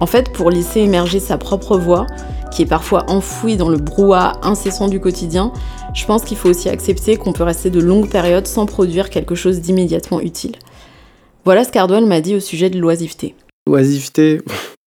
En 0.00 0.06
fait, 0.06 0.32
pour 0.32 0.50
laisser 0.50 0.80
émerger 0.80 1.20
sa 1.20 1.36
propre 1.36 1.76
voix, 1.76 2.06
qui 2.50 2.62
est 2.62 2.66
parfois 2.66 3.04
enfouie 3.08 3.58
dans 3.58 3.68
le 3.68 3.76
brouhaha 3.76 4.32
incessant 4.42 4.88
du 4.88 4.98
quotidien, 4.98 5.52
je 5.92 6.06
pense 6.06 6.24
qu'il 6.24 6.38
faut 6.38 6.48
aussi 6.48 6.70
accepter 6.70 7.18
qu'on 7.18 7.34
peut 7.34 7.44
rester 7.44 7.68
de 7.68 7.80
longues 7.80 8.08
périodes 8.08 8.46
sans 8.46 8.64
produire 8.64 9.10
quelque 9.10 9.34
chose 9.34 9.60
d'immédiatement 9.60 10.20
utile. 10.20 10.56
Voilà 11.44 11.64
ce 11.64 11.70
qu'Ardwell 11.70 12.06
m'a 12.06 12.22
dit 12.22 12.34
au 12.34 12.40
sujet 12.40 12.70
de 12.70 12.78
l'oisiveté. 12.78 13.34
L'oisiveté, 13.66 14.40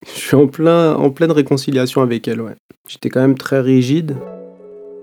je 0.05 0.19
suis 0.19 0.35
en, 0.35 0.47
plein, 0.47 0.95
en 0.95 1.09
pleine 1.09 1.31
réconciliation 1.31 2.01
avec 2.01 2.27
elle, 2.27 2.41
ouais. 2.41 2.55
J'étais 2.87 3.09
quand 3.09 3.21
même 3.21 3.37
très 3.37 3.61
rigide 3.61 4.15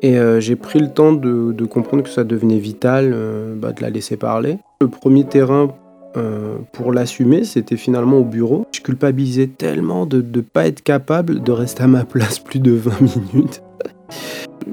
et 0.03 0.19
euh, 0.19 0.41
j'ai 0.41 0.57
pris 0.57 0.81
le 0.81 0.89
temps 0.89 1.13
de, 1.13 1.65
comprendre 1.65 2.03
que 2.03 2.11
ça 2.11 2.25
devenait 2.25 2.59
vital 2.59 3.13
euh, 3.15 3.55
bah, 3.55 3.73
de 3.73 3.81
la 3.81 3.91
laisser 3.91 4.17
parler. 4.17 4.59
Le 4.81 4.89
premier 4.89 5.25
terrain 5.25 5.69
euh, 6.17 6.57
pour 6.73 6.93
l'assumer, 6.93 7.45
c'était 7.45 7.77
finalement 7.77 8.19
au 8.19 8.25
bureau. 8.25 8.67
Je 8.73 8.81
culpabilisais 8.81 9.47
tellement 9.47 10.05
de 10.05 10.21
ne 10.21 10.41
pas 10.41 10.67
être 10.67 10.83
capable 10.83 11.43
de 11.43 11.53
rester 11.53 11.85
à 11.85 11.87
ma 11.87 12.05
place 12.05 12.41
plus 12.41 12.59
de 12.59 12.73
20 12.73 13.01
minutes. 13.33 13.63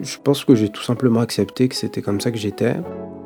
je 0.02 0.18
pense 0.24 0.44
que 0.44 0.56
j'ai 0.56 0.70
tout 0.70 0.82
simplement 0.82 1.20
accepté 1.20 1.68
que 1.68 1.76
c'était 1.76 2.02
comme 2.02 2.20
ça 2.20 2.32
que 2.32 2.38
j'étais. 2.38 2.76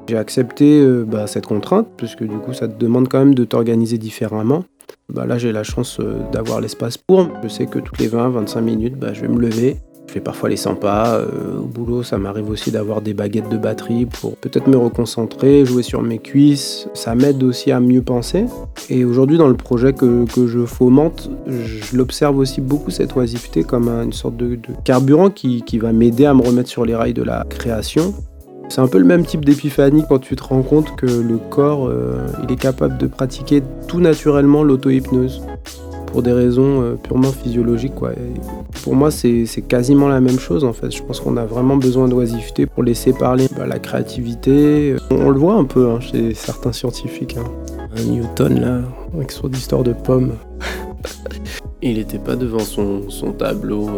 J'ai 0.09 0.17
accepté 0.17 0.85
bah, 1.07 1.27
cette 1.27 1.45
contrainte, 1.45 1.87
parce 1.97 2.17
que 2.17 2.25
du 2.25 2.37
coup 2.37 2.51
ça 2.51 2.67
te 2.67 2.77
demande 2.77 3.07
quand 3.07 3.19
même 3.19 3.33
de 3.33 3.45
t'organiser 3.45 3.97
différemment. 3.97 4.65
Bah 5.13 5.27
là 5.27 5.37
j'ai 5.37 5.51
la 5.51 5.63
chance 5.63 5.99
euh, 5.99 6.17
d'avoir 6.31 6.59
l'espace 6.59 6.97
pour. 6.97 7.29
Je 7.43 7.47
sais 7.47 7.67
que 7.67 7.77
toutes 7.77 7.99
les 7.99 8.09
20-25 8.09 8.61
minutes, 8.61 8.95
bah, 8.97 9.13
je 9.13 9.21
vais 9.21 9.27
me 9.27 9.39
lever. 9.39 9.77
Je 10.07 10.13
fais 10.13 10.19
parfois 10.19 10.49
les 10.49 10.57
100 10.57 10.75
pas. 10.75 11.15
Euh, 11.15 11.59
au 11.59 11.65
boulot, 11.65 12.01
ça 12.01 12.17
m'arrive 12.17 12.49
aussi 12.49 12.71
d'avoir 12.71 13.01
des 13.01 13.13
baguettes 13.13 13.49
de 13.49 13.57
batterie 13.57 14.07
pour 14.07 14.35
peut-être 14.37 14.67
me 14.67 14.75
reconcentrer, 14.75 15.65
jouer 15.65 15.83
sur 15.83 16.01
mes 16.01 16.17
cuisses. 16.17 16.87
Ça 16.95 17.13
m'aide 17.13 17.41
aussi 17.43 17.71
à 17.71 17.79
mieux 17.79 18.01
penser. 18.01 18.45
Et 18.89 19.05
aujourd'hui, 19.05 19.37
dans 19.37 19.47
le 19.47 19.55
projet 19.55 19.93
que, 19.93 20.25
je 20.35 20.65
fomente, 20.65 21.29
je 21.47 21.95
l'observe 21.95 22.37
aussi 22.37 22.59
beaucoup 22.59 22.91
cette 22.91 23.15
oisiveté 23.15 23.63
comme 23.63 23.89
une 23.89 24.13
sorte 24.13 24.35
de, 24.35 24.59
carburant 24.83 25.29
qui 25.29 25.77
va 25.77 25.93
m'aider 25.93 26.25
à 26.25 26.33
me 26.33 26.41
remettre 26.41 26.69
sur 26.69 26.85
les 26.85 26.95
rails 26.95 27.13
de 27.13 27.23
la 27.23 27.45
création. 27.47 28.13
C'est 28.69 28.81
un 28.81 28.87
peu 28.87 28.97
le 28.97 29.05
même 29.05 29.25
type 29.25 29.45
d'épiphanie 29.45 30.03
quand 30.07 30.19
tu 30.19 30.35
te 30.35 30.43
rends 30.43 30.63
compte 30.63 30.95
que 30.95 31.05
le 31.05 31.37
corps, 31.37 31.87
euh, 31.87 32.25
il 32.43 32.51
est 32.51 32.59
capable 32.59 32.97
de 32.97 33.07
pratiquer 33.07 33.61
tout 33.87 33.99
naturellement 33.99 34.63
l'auto-hypnose 34.63 35.43
pour 36.07 36.23
des 36.23 36.31
raisons 36.31 36.97
purement 37.01 37.31
physiologiques. 37.31 37.95
Quoi. 37.95 38.11
pour 38.83 38.95
moi, 38.95 39.09
c'est 39.09 39.45
quasiment 39.67 40.07
la 40.07 40.21
même 40.21 40.39
chose 40.39 40.63
en 40.63 40.73
fait. 40.73 40.91
Je 40.91 41.01
pense 41.01 41.19
qu'on 41.19 41.37
a 41.37 41.45
vraiment 41.45 41.75
besoin 41.75 42.07
d'oisiveté 42.07 42.67
pour 42.67 42.83
laisser 42.83 43.13
parler 43.13 43.47
bah, 43.57 43.65
la 43.65 43.79
créativité. 43.79 44.95
On, 45.09 45.29
le 45.29 45.39
voit 45.39 45.55
un 45.55 45.65
peu 45.65 45.89
hein, 45.89 45.99
chez 45.99 46.33
certains 46.33 46.71
scientifiques. 46.71 47.37
Hein. 47.37 47.45
Newton, 48.01 48.59
là, 48.59 48.81
avec 49.13 49.31
son 49.31 49.49
histoire 49.51 49.83
de 49.83 49.93
pommes. 49.93 50.33
Il 51.81 51.97
n'était 51.97 52.19
pas 52.19 52.35
devant 52.35 52.59
son, 52.59 53.01
tableau 53.37 53.89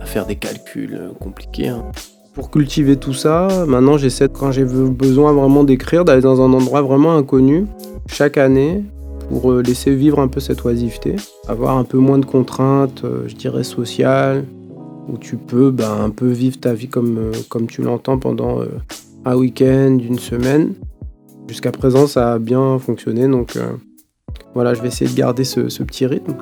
à 0.00 0.06
faire 0.06 0.26
des 0.26 0.36
calculs 0.36 1.12
compliqués. 1.20 1.68
Hein. 1.68 1.84
Pour 2.38 2.52
cultiver 2.52 2.96
tout 2.96 3.14
ça, 3.14 3.48
maintenant 3.66 3.98
j'essaie, 3.98 4.28
quand 4.28 4.52
j'ai 4.52 4.64
besoin 4.64 5.32
vraiment 5.32 5.64
d'écrire, 5.64 6.04
d'aller 6.04 6.22
dans 6.22 6.40
un 6.40 6.52
endroit 6.52 6.82
vraiment 6.82 7.16
inconnu, 7.16 7.66
chaque 8.06 8.38
année, 8.38 8.84
pour 9.28 9.50
euh, 9.50 9.60
laisser 9.60 9.92
vivre 9.92 10.20
un 10.20 10.28
peu 10.28 10.38
cette 10.38 10.64
oisiveté, 10.64 11.16
avoir 11.48 11.76
un 11.76 11.82
peu 11.82 11.98
moins 11.98 12.18
de 12.18 12.24
contraintes, 12.24 13.02
euh, 13.02 13.24
je 13.26 13.34
dirais, 13.34 13.64
sociales, 13.64 14.44
où 15.08 15.18
tu 15.18 15.36
peux 15.36 15.72
ben, 15.72 15.90
un 16.00 16.10
peu 16.10 16.28
vivre 16.28 16.60
ta 16.60 16.74
vie 16.74 16.86
comme, 16.86 17.18
euh, 17.18 17.32
comme 17.48 17.66
tu 17.66 17.82
l'entends 17.82 18.18
pendant 18.18 18.60
un 19.24 19.34
week-end, 19.34 19.98
une 19.98 20.20
semaine. 20.20 20.74
Jusqu'à 21.48 21.72
présent, 21.72 22.06
ça 22.06 22.34
a 22.34 22.38
bien 22.38 22.78
fonctionné, 22.78 23.26
donc 23.26 23.58
voilà, 24.54 24.74
je 24.74 24.80
vais 24.80 24.86
essayer 24.86 25.10
de 25.10 25.16
garder 25.16 25.42
ce, 25.42 25.82
petit 25.82 26.06
rythme. 26.06 26.36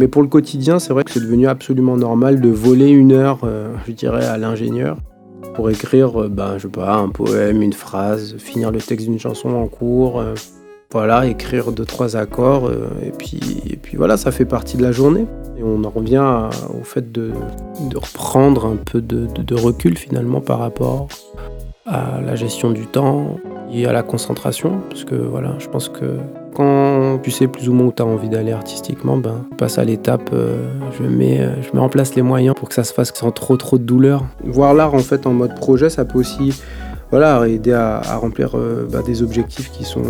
Mais 0.00 0.08
pour 0.08 0.22
le 0.22 0.28
quotidien, 0.28 0.80
c'est 0.80 0.92
vrai 0.92 1.04
que 1.04 1.12
c'est 1.12 1.20
devenu 1.20 1.46
absolument 1.46 1.96
normal 1.96 2.40
de 2.40 2.48
voler 2.48 2.88
une 2.88 3.12
heure, 3.12 3.38
je 3.86 3.92
dirais, 3.92 4.24
à 4.24 4.36
l'ingénieur 4.36 4.96
pour 5.58 5.70
écrire, 5.70 6.28
ben, 6.28 6.56
je 6.56 6.62
sais 6.62 6.68
pas, 6.68 6.94
un 6.94 7.08
poème, 7.08 7.62
une 7.62 7.72
phrase, 7.72 8.36
finir 8.38 8.70
le 8.70 8.78
texte 8.78 9.08
d'une 9.08 9.18
chanson 9.18 9.48
en 9.48 9.66
cours, 9.66 10.20
euh, 10.20 10.34
voilà, 10.92 11.26
écrire 11.26 11.72
deux 11.72 11.84
trois 11.84 12.16
accords, 12.16 12.68
euh, 12.68 12.86
et 13.04 13.10
puis 13.10 13.40
et 13.68 13.74
puis 13.74 13.96
voilà, 13.96 14.16
ça 14.16 14.30
fait 14.30 14.44
partie 14.44 14.76
de 14.76 14.82
la 14.82 14.92
journée. 14.92 15.26
Et 15.58 15.64
on 15.64 15.82
en 15.82 15.90
revient 15.90 16.48
au 16.80 16.84
fait 16.84 17.10
de, 17.10 17.32
reprendre 17.96 18.66
un 18.66 18.76
peu 18.76 19.00
de, 19.00 19.26
de, 19.26 19.54
recul 19.56 19.98
finalement 19.98 20.40
par 20.40 20.60
rapport 20.60 21.08
à 21.86 22.20
la 22.24 22.36
gestion 22.36 22.70
du 22.70 22.86
temps 22.86 23.40
et 23.72 23.84
à 23.84 23.92
la 23.92 24.04
concentration, 24.04 24.78
parce 24.88 25.02
que 25.02 25.16
voilà, 25.16 25.56
je 25.58 25.66
pense 25.66 25.88
que 25.88 26.18
quand 26.58 27.20
tu 27.22 27.30
sais 27.30 27.46
plus 27.46 27.68
ou 27.68 27.72
moins 27.72 27.86
où 27.86 27.92
tu 27.92 28.02
as 28.02 28.04
envie 28.04 28.28
d'aller 28.28 28.50
artistiquement, 28.50 29.16
ben, 29.16 29.44
passe 29.58 29.78
à 29.78 29.84
l'étape, 29.84 30.30
euh, 30.32 30.56
je, 30.98 31.04
mets, 31.04 31.40
euh, 31.40 31.62
je 31.62 31.68
mets 31.72 31.78
en 31.78 31.88
place 31.88 32.16
les 32.16 32.22
moyens 32.22 32.56
pour 32.56 32.68
que 32.68 32.74
ça 32.74 32.82
se 32.82 32.92
fasse 32.92 33.12
sans 33.14 33.30
trop 33.30 33.56
trop 33.56 33.78
de 33.78 33.84
douleur. 33.84 34.24
Voir 34.44 34.74
l'art 34.74 34.92
en 34.92 34.98
fait 34.98 35.24
en 35.28 35.32
mode 35.32 35.54
projet, 35.54 35.88
ça 35.88 36.04
peut 36.04 36.18
aussi 36.18 36.60
voilà, 37.12 37.46
aider 37.46 37.72
à, 37.72 38.00
remplir 38.16 38.56
euh, 38.56 38.88
bah, 38.90 39.02
des 39.06 39.22
objectifs 39.22 39.70
qui 39.70 39.84
sont 39.84 40.02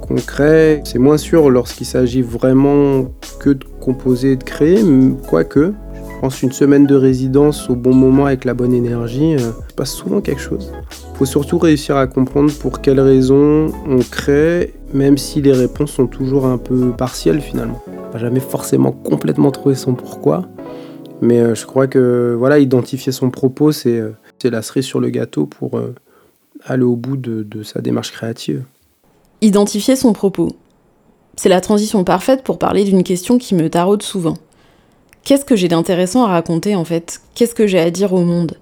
concrets. 0.00 0.82
C'est 0.84 0.98
moins 0.98 1.16
sûr 1.16 1.48
lorsqu'il 1.48 1.86
s'agit 1.86 2.22
vraiment 2.22 3.04
que 3.38 3.50
de 3.50 3.64
composer 3.80 4.32
et 4.32 4.36
de 4.36 4.42
créer, 4.44 4.84
quoique 5.28 5.74
pense 6.22 6.40
une 6.40 6.52
semaine 6.52 6.86
de 6.86 6.94
résidence 6.94 7.68
au 7.68 7.74
bon 7.74 7.92
moment 7.92 8.26
avec 8.26 8.44
la 8.44 8.54
bonne 8.54 8.72
énergie, 8.72 9.34
euh, 9.34 9.50
passe 9.74 9.92
souvent 9.92 10.20
quelque 10.20 10.40
chose. 10.40 10.70
Faut 11.14 11.24
surtout 11.24 11.58
réussir 11.58 11.96
à 11.96 12.06
comprendre 12.06 12.52
pour 12.60 12.80
quelles 12.80 13.00
raisons 13.00 13.72
on 13.88 13.98
crée, 13.98 14.72
même 14.94 15.18
si 15.18 15.42
les 15.42 15.52
réponses 15.52 15.90
sont 15.90 16.06
toujours 16.06 16.46
un 16.46 16.58
peu 16.58 16.92
partielles 16.92 17.40
finalement. 17.40 17.82
On 17.88 18.12
va 18.12 18.20
jamais 18.20 18.38
forcément 18.38 18.92
complètement 18.92 19.50
trouver 19.50 19.74
son 19.74 19.94
pourquoi, 19.94 20.44
mais 21.20 21.40
euh, 21.40 21.56
je 21.56 21.66
crois 21.66 21.88
que 21.88 22.36
voilà, 22.38 22.60
identifier 22.60 23.10
son 23.10 23.30
propos, 23.30 23.72
c'est 23.72 23.98
euh, 23.98 24.12
la 24.44 24.62
cerise 24.62 24.84
sur 24.84 25.00
le 25.00 25.10
gâteau 25.10 25.46
pour 25.46 25.80
aller 26.64 26.84
au 26.84 26.94
bout 26.94 27.16
de 27.16 27.62
sa 27.64 27.80
démarche 27.80 28.12
créative. 28.12 28.62
Identifier 29.40 29.96
son 29.96 30.12
propos. 30.12 30.50
C'est 31.36 31.48
la 31.48 31.60
transition 31.60 32.04
parfaite 32.04 32.44
pour 32.44 32.58
parler 32.60 32.84
d'une 32.84 33.02
question 33.02 33.38
qui 33.38 33.56
me 33.56 33.68
taraude 33.68 34.02
souvent. 34.02 34.36
Qu'est-ce 35.24 35.44
que 35.44 35.54
j'ai 35.54 35.68
d'intéressant 35.68 36.24
à 36.24 36.28
raconter 36.28 36.74
en 36.74 36.84
fait? 36.84 37.20
Qu'est-ce 37.36 37.54
que 37.54 37.68
j'ai 37.68 37.78
à 37.78 37.92
dire 37.92 38.12
au 38.12 38.22
monde? 38.22 38.56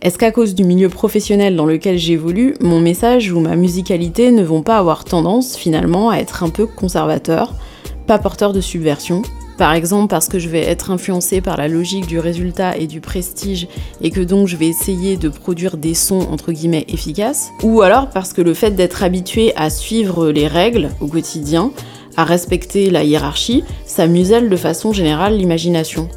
Est-ce 0.00 0.16
qu'à 0.16 0.30
cause 0.30 0.54
du 0.54 0.64
milieu 0.64 0.88
professionnel 0.88 1.54
dans 1.54 1.66
lequel 1.66 1.98
j'évolue, 1.98 2.54
mon 2.60 2.80
message 2.80 3.30
ou 3.30 3.40
ma 3.40 3.56
musicalité 3.56 4.30
ne 4.30 4.42
vont 4.42 4.62
pas 4.62 4.78
avoir 4.78 5.04
tendance 5.04 5.54
finalement 5.54 6.08
à 6.08 6.16
être 6.16 6.42
un 6.42 6.48
peu 6.48 6.64
conservateur, 6.64 7.52
pas 8.06 8.18
porteur 8.18 8.54
de 8.54 8.62
subversion? 8.62 9.20
Par 9.58 9.74
exemple 9.74 10.08
parce 10.08 10.28
que 10.28 10.38
je 10.38 10.48
vais 10.48 10.62
être 10.62 10.90
influencé 10.90 11.42
par 11.42 11.58
la 11.58 11.68
logique 11.68 12.06
du 12.06 12.18
résultat 12.18 12.78
et 12.78 12.86
du 12.86 13.02
prestige 13.02 13.68
et 14.00 14.10
que 14.10 14.20
donc 14.20 14.46
je 14.46 14.56
vais 14.56 14.68
essayer 14.68 15.18
de 15.18 15.28
produire 15.28 15.76
des 15.76 15.94
sons 15.94 16.26
entre 16.30 16.52
guillemets 16.52 16.86
efficaces, 16.88 17.50
ou 17.62 17.82
alors 17.82 18.08
parce 18.08 18.32
que 18.32 18.40
le 18.40 18.54
fait 18.54 18.70
d'être 18.70 19.02
habitué 19.02 19.52
à 19.56 19.68
suivre 19.68 20.30
les 20.30 20.46
règles 20.46 20.88
au 21.00 21.06
quotidien 21.06 21.70
à 22.18 22.24
respecter 22.24 22.90
la 22.90 23.04
hiérarchie, 23.04 23.62
ça 23.86 24.08
muselle 24.08 24.50
de 24.50 24.56
façon 24.56 24.92
générale 24.92 25.36
l'imagination. 25.36 26.08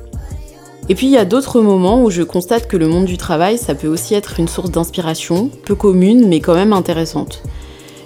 Et 0.89 0.95
puis 0.95 1.05
il 1.05 1.13
y 1.13 1.17
a 1.17 1.25
d'autres 1.25 1.61
moments 1.61 2.03
où 2.03 2.09
je 2.09 2.23
constate 2.23 2.67
que 2.67 2.75
le 2.75 2.87
monde 2.87 3.05
du 3.05 3.17
travail, 3.17 3.59
ça 3.59 3.75
peut 3.75 3.87
aussi 3.87 4.15
être 4.15 4.39
une 4.39 4.47
source 4.47 4.71
d'inspiration, 4.71 5.51
peu 5.63 5.75
commune 5.75 6.27
mais 6.27 6.39
quand 6.39 6.55
même 6.55 6.73
intéressante. 6.73 7.43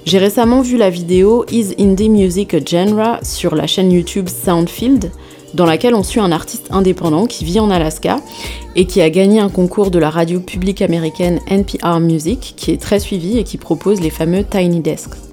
J'ai 0.05 0.17
récemment 0.17 0.61
vu 0.61 0.75
la 0.75 0.89
vidéo 0.89 1.45
Is 1.49 1.73
Indie 1.79 2.09
Music 2.09 2.53
a 2.53 2.59
Genre 2.59 3.19
sur 3.23 3.55
la 3.55 3.65
chaîne 3.65 3.93
YouTube 3.93 4.27
Soundfield, 4.27 5.09
dans 5.53 5.65
laquelle 5.65 5.95
on 5.95 6.03
suit 6.03 6.19
un 6.19 6.33
artiste 6.33 6.67
indépendant 6.71 7.27
qui 7.27 7.45
vit 7.45 7.61
en 7.61 7.71
Alaska 7.71 8.19
et 8.75 8.87
qui 8.87 9.01
a 9.01 9.09
gagné 9.09 9.39
un 9.39 9.49
concours 9.49 9.89
de 9.89 9.99
la 9.99 10.09
radio 10.09 10.41
publique 10.41 10.81
américaine 10.81 11.39
NPR 11.47 12.01
Music, 12.01 12.55
qui 12.57 12.71
est 12.71 12.81
très 12.81 12.99
suivi 12.99 13.37
et 13.37 13.45
qui 13.45 13.57
propose 13.57 14.01
les 14.01 14.09
fameux 14.09 14.43
Tiny 14.43 14.81
Desks. 14.81 15.24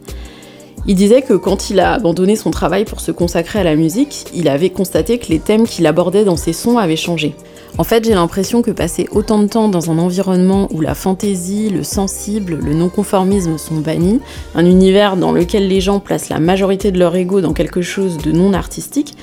Il 0.85 0.97
disait 0.97 1.23
que 1.23 1.35
quand 1.35 1.71
il 1.71 1.79
a 1.79 1.93
abandonné 1.93 2.35
son 2.35 2.51
travail 2.51 2.85
pour 2.85 3.01
se 3.01 3.13
consacrer 3.13 3.61
à 3.61 3.65
la 3.65 3.77
musique, 3.77 4.27
il 4.35 4.49
avait 4.49 4.71
constaté 4.71 5.19
que 5.19 5.29
les 5.29 5.39
thèmes 5.39 5.65
qu'il 5.65 5.87
abordait 5.87 6.25
dans 6.25 6.37
ses 6.37 6.53
sons 6.53 6.77
avaient 6.77 6.97
changé. 6.97 7.37
En 7.79 7.85
fait, 7.85 8.05
j'ai 8.05 8.15
l'impression 8.15 8.63
que 8.63 8.73
passer 8.73 9.09
autant 9.13 9.39
de 9.39 9.47
temps 9.47 9.69
dans 9.69 9.93
un 9.93 9.99
environnement 9.99 10.69
où 10.73 10.81
la 10.81 10.97
fantaisie, 10.97 11.71
le 11.71 11.85
sensible, 11.85 12.59
le 12.61 12.75
non-conformisme 12.75 13.59
sont 13.59 13.77
bannis, 13.77 14.21
un 14.57 14.67
univers 14.67 15.17
dans 15.17 15.31
lequel 15.31 15.69
les 15.69 15.81
gens 15.81 16.01
placent 16.01 16.29
la 16.29 16.41
majorité 16.41 16.91
de 16.91 16.99
leur 16.99 17.15
ego 17.15 17.41
dans 17.41 17.53
quelque 17.53 17.81
chose 17.81 18.19
de 18.19 18.33
non 18.33 18.53
artistique, 18.53 19.15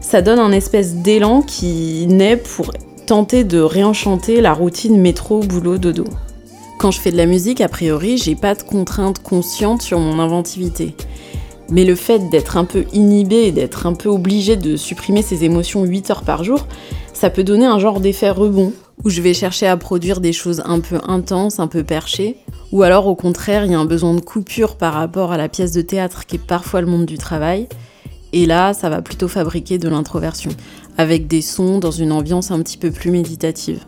ça 0.00 0.20
donne 0.20 0.38
un 0.38 0.52
espèce 0.52 0.96
d'élan 0.96 1.40
qui 1.40 2.06
naît 2.06 2.36
pour 2.36 2.70
tenter 3.06 3.44
de 3.44 3.60
réenchanter 3.60 4.42
la 4.42 4.52
routine 4.52 5.00
métro-boulot-dodo. 5.00 6.04
Quand 6.78 6.92
je 6.92 7.00
fais 7.00 7.10
de 7.10 7.16
la 7.16 7.26
musique, 7.26 7.60
a 7.60 7.66
priori, 7.66 8.18
j'ai 8.18 8.36
pas 8.36 8.54
de 8.54 8.62
contraintes 8.62 9.20
conscientes 9.20 9.82
sur 9.82 9.98
mon 9.98 10.20
inventivité. 10.20 10.94
Mais 11.70 11.84
le 11.84 11.96
fait 11.96 12.30
d'être 12.30 12.56
un 12.56 12.64
peu 12.64 12.84
inhibé 12.92 13.34
et 13.34 13.52
d'être 13.52 13.86
un 13.86 13.94
peu 13.94 14.08
obligé 14.08 14.54
de 14.54 14.76
supprimer 14.76 15.22
ses 15.22 15.42
émotions 15.42 15.82
8 15.82 16.10
heures 16.12 16.22
par 16.22 16.44
jour, 16.44 16.68
ça 17.12 17.30
peut 17.30 17.42
donner 17.42 17.66
un 17.66 17.80
genre 17.80 17.98
d'effet 17.98 18.30
rebond, 18.30 18.72
où 19.04 19.10
je 19.10 19.20
vais 19.20 19.34
chercher 19.34 19.66
à 19.66 19.76
produire 19.76 20.20
des 20.20 20.32
choses 20.32 20.62
un 20.66 20.78
peu 20.78 21.00
intenses, 21.08 21.58
un 21.58 21.66
peu 21.66 21.82
perchées, 21.82 22.36
ou 22.70 22.84
alors 22.84 23.08
au 23.08 23.16
contraire, 23.16 23.64
il 23.64 23.72
y 23.72 23.74
a 23.74 23.80
un 23.80 23.84
besoin 23.84 24.14
de 24.14 24.20
coupure 24.20 24.76
par 24.76 24.94
rapport 24.94 25.32
à 25.32 25.36
la 25.36 25.48
pièce 25.48 25.72
de 25.72 25.82
théâtre 25.82 26.26
qui 26.26 26.36
est 26.36 26.46
parfois 26.46 26.80
le 26.80 26.86
monde 26.86 27.06
du 27.06 27.18
travail, 27.18 27.66
et 28.32 28.46
là, 28.46 28.72
ça 28.72 28.88
va 28.88 29.02
plutôt 29.02 29.26
fabriquer 29.26 29.78
de 29.78 29.88
l'introversion, 29.88 30.52
avec 30.96 31.26
des 31.26 31.42
sons 31.42 31.80
dans 31.80 31.90
une 31.90 32.12
ambiance 32.12 32.52
un 32.52 32.62
petit 32.62 32.78
peu 32.78 32.92
plus 32.92 33.10
méditative. 33.10 33.80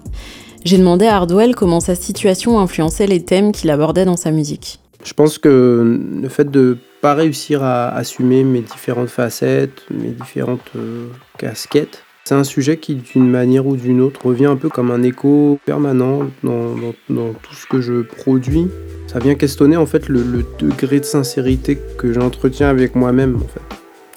J'ai 0.65 0.77
demandé 0.77 1.07
à 1.07 1.17
Hardwell 1.17 1.55
comment 1.55 1.81
sa 1.81 1.95
situation 1.95 2.59
influençait 2.59 3.07
les 3.07 3.25
thèmes 3.25 3.53
qu'il 3.53 3.71
abordait 3.71 4.05
dans 4.05 4.17
sa 4.17 4.31
musique. 4.31 4.79
Je 5.03 5.15
pense 5.15 5.39
que 5.39 5.99
le 6.23 6.29
fait 6.29 6.51
de 6.51 6.77
pas 7.01 7.15
réussir 7.15 7.63
à 7.63 7.89
assumer 7.89 8.45
mes 8.45 8.61
différentes 8.61 9.09
facettes, 9.09 9.83
mes 9.91 10.11
différentes 10.11 10.61
euh, 10.77 11.07
casquettes, 11.39 12.05
c'est 12.25 12.35
un 12.35 12.45
sujet 12.45 12.77
qui, 12.77 12.97
d'une 12.97 13.29
manière 13.29 13.67
ou 13.67 13.77
d'une 13.77 14.03
autre, 14.03 14.27
revient 14.27 14.47
un 14.47 14.57
peu 14.57 14.69
comme 14.69 14.91
un 14.91 15.03
écho 15.03 15.59
permanent 15.65 16.21
dans, 16.45 16.75
tout 17.09 17.55
ce 17.55 17.67
que 17.67 17.81
je 17.81 18.03
produis. 18.03 18.69
Ça 19.07 19.19
vient 19.19 19.35
questionner 19.35 19.79
en 19.79 19.87
fait 19.87 20.09
le, 20.09 20.23
le 20.23 20.45
degré 20.59 21.01
de 21.01 21.05
sincérité 21.05 21.79
que 21.97 22.13
j'entretiens 22.13 22.69
avec 22.69 22.95
moi-même 22.95 23.37
en 23.37 23.49
fait. 23.49 23.63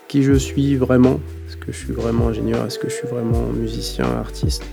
Qui 0.10 0.22
je 0.22 0.34
suis 0.34 0.76
vraiment 0.76 1.22
que 1.66 1.72
je 1.72 1.78
suis 1.78 1.94
vraiment 1.94 2.28
ingénieur 2.28 2.66
Est-ce 2.66 2.80
que 2.80 2.90
je 2.90 2.94
suis 2.94 3.08
vraiment 3.08 3.48
musicien, 3.54 4.06
artiste 4.06 4.64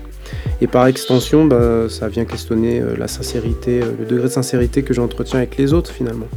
et 0.61 0.67
par 0.67 0.87
extension, 0.87 1.45
bah, 1.45 1.89
ça 1.89 2.07
vient 2.07 2.25
questionner 2.25 2.79
euh, 2.79 2.95
la 2.97 3.07
sincérité, 3.07 3.81
euh, 3.81 3.91
le 3.99 4.05
degré 4.05 4.27
de 4.27 4.33
sincérité 4.33 4.83
que 4.83 4.93
j'entretiens 4.93 5.39
avec 5.39 5.57
les 5.57 5.73
autres 5.73 5.91
finalement. 5.91 6.27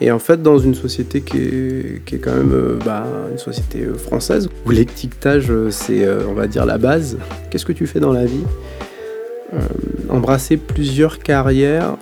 Et 0.00 0.10
en 0.10 0.18
fait, 0.18 0.42
dans 0.42 0.58
une 0.58 0.74
société 0.74 1.20
qui 1.20 1.38
est, 1.38 2.18
quand 2.22 2.34
même 2.34 2.52
euh, 2.54 2.78
bah, 2.84 3.06
une 3.30 3.38
société 3.38 3.84
française, 3.98 4.48
où 4.64 4.70
l'étiquetage, 4.70 5.52
c'est, 5.68 6.08
on 6.26 6.32
va 6.32 6.46
dire, 6.46 6.64
la 6.64 6.78
base, 6.78 7.18
qu'est-ce 7.50 7.66
que 7.66 7.72
tu 7.72 7.86
fais 7.86 8.00
dans 8.00 8.12
la 8.12 8.24
vie? 8.24 8.44
Embrasser 10.08 10.56
plusieurs 10.56 11.18
carrières, 11.18 11.96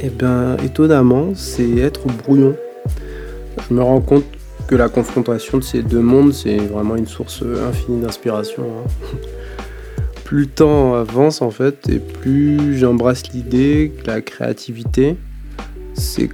et 0.00 0.06
eh 0.06 0.08
bien, 0.08 0.56
étonnamment, 0.64 1.34
c'est 1.34 1.76
être 1.76 2.06
brouillon. 2.06 2.56
Je 3.68 3.74
me 3.74 3.82
rends 3.82 4.00
compte 4.00 4.24
que 4.68 4.76
la 4.76 4.88
confrontation 4.88 5.58
de 5.58 5.64
ces 5.64 5.82
deux 5.82 6.00
mondes, 6.00 6.32
c'est 6.32 6.58
vraiment 6.58 6.94
une 6.94 7.08
source 7.08 7.42
infinie 7.42 8.02
d'inspiration. 8.02 8.64
Hein 8.64 9.16
plus 10.28 10.40
le 10.40 10.46
temps 10.46 10.94
avance 10.94 11.40
en 11.40 11.50
fait 11.50 11.88
et 11.88 11.98
plus 12.00 12.76
j'embrasse 12.76 13.32
l'idée 13.32 13.90
que 13.98 14.06
la 14.08 14.20
créativité, 14.20 15.16
c'est 15.94 16.28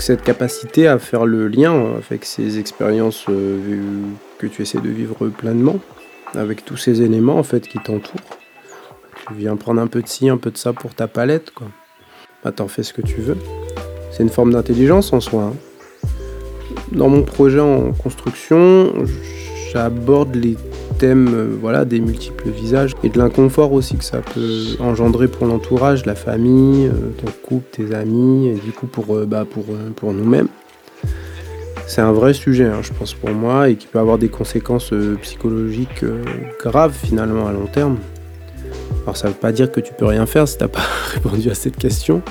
cette 0.00 0.22
capacité 0.22 0.88
à 0.88 0.98
faire 0.98 1.26
le 1.26 1.46
lien 1.46 1.94
avec 1.96 2.24
ces 2.24 2.58
expériences 2.58 3.26
euh, 3.28 4.02
que 4.38 4.48
tu 4.48 4.62
essaies 4.62 4.80
de 4.80 4.88
vivre 4.88 5.28
pleinement 5.28 5.78
avec 6.34 6.64
tous 6.64 6.76
ces 6.76 7.02
éléments 7.02 7.38
en 7.38 7.44
fait 7.44 7.68
qui 7.68 7.78
t'entourent. 7.78 8.20
Tu 9.28 9.34
viens 9.34 9.54
prendre 9.54 9.80
un 9.80 9.86
peu 9.86 10.02
de 10.02 10.08
ci, 10.08 10.28
un 10.28 10.38
peu 10.38 10.50
de 10.50 10.58
ça 10.58 10.72
pour 10.72 10.92
ta 10.92 11.06
palette 11.06 11.52
quoi. 11.52 11.68
Bah 12.42 12.50
t'en 12.50 12.66
fais 12.66 12.82
ce 12.82 12.92
que 12.92 13.02
tu 13.02 13.20
veux. 13.20 13.38
C'est 14.10 14.24
une 14.24 14.28
forme 14.28 14.54
d'intelligence 14.54 15.12
en 15.12 15.20
soi. 15.20 15.44
Hein. 15.44 15.75
Dans 16.92 17.08
mon 17.08 17.22
projet 17.22 17.60
en 17.60 17.92
construction, 17.92 18.92
j'aborde 19.72 20.34
les 20.36 20.56
thèmes 20.98 21.28
euh, 21.34 21.56
voilà, 21.60 21.84
des 21.84 22.00
multiples 22.00 22.48
visages 22.48 22.92
et 23.02 23.08
de 23.08 23.18
l'inconfort 23.18 23.72
aussi 23.72 23.96
que 23.96 24.04
ça 24.04 24.18
peut 24.18 24.76
engendrer 24.78 25.28
pour 25.28 25.46
l'entourage, 25.46 26.06
la 26.06 26.14
famille, 26.14 26.86
euh, 26.86 27.10
ton 27.18 27.30
couple, 27.42 27.66
tes 27.72 27.94
amis, 27.94 28.48
et 28.48 28.54
du 28.54 28.72
coup 28.72 28.86
pour, 28.86 29.16
euh, 29.16 29.26
bah, 29.26 29.44
pour, 29.48 29.64
pour 29.96 30.12
nous-mêmes. 30.12 30.48
C'est 31.86 32.00
un 32.00 32.12
vrai 32.12 32.34
sujet, 32.34 32.64
hein, 32.64 32.80
je 32.82 32.92
pense, 32.92 33.14
pour 33.14 33.30
moi, 33.30 33.68
et 33.68 33.76
qui 33.76 33.86
peut 33.86 34.00
avoir 34.00 34.18
des 34.18 34.28
conséquences 34.28 34.92
psychologiques 35.22 36.04
graves 36.60 36.96
finalement 37.00 37.46
à 37.46 37.52
long 37.52 37.66
terme. 37.66 37.98
Alors 39.06 39.16
ça 39.16 39.28
veut 39.28 39.34
pas 39.34 39.52
dire 39.52 39.72
que 39.72 39.80
tu 39.80 39.94
peux 39.94 40.06
rien 40.06 40.26
faire 40.26 40.46
si 40.46 40.58
t'as 40.58 40.68
pas 40.68 40.82
répondu 41.14 41.48
à 41.50 41.54
cette 41.54 41.76
question, 41.76 42.22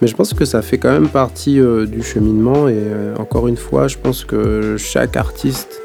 mais 0.00 0.08
je 0.08 0.14
pense 0.14 0.34
que 0.34 0.44
ça 0.44 0.62
fait 0.62 0.78
quand 0.78 0.92
même 0.92 1.08
partie 1.08 1.60
du 1.86 2.02
cheminement 2.02 2.68
et 2.68 2.82
encore 3.18 3.48
une 3.48 3.56
fois, 3.56 3.88
je 3.88 3.96
pense 3.96 4.24
que 4.24 4.76
chaque 4.76 5.16
artiste 5.16 5.80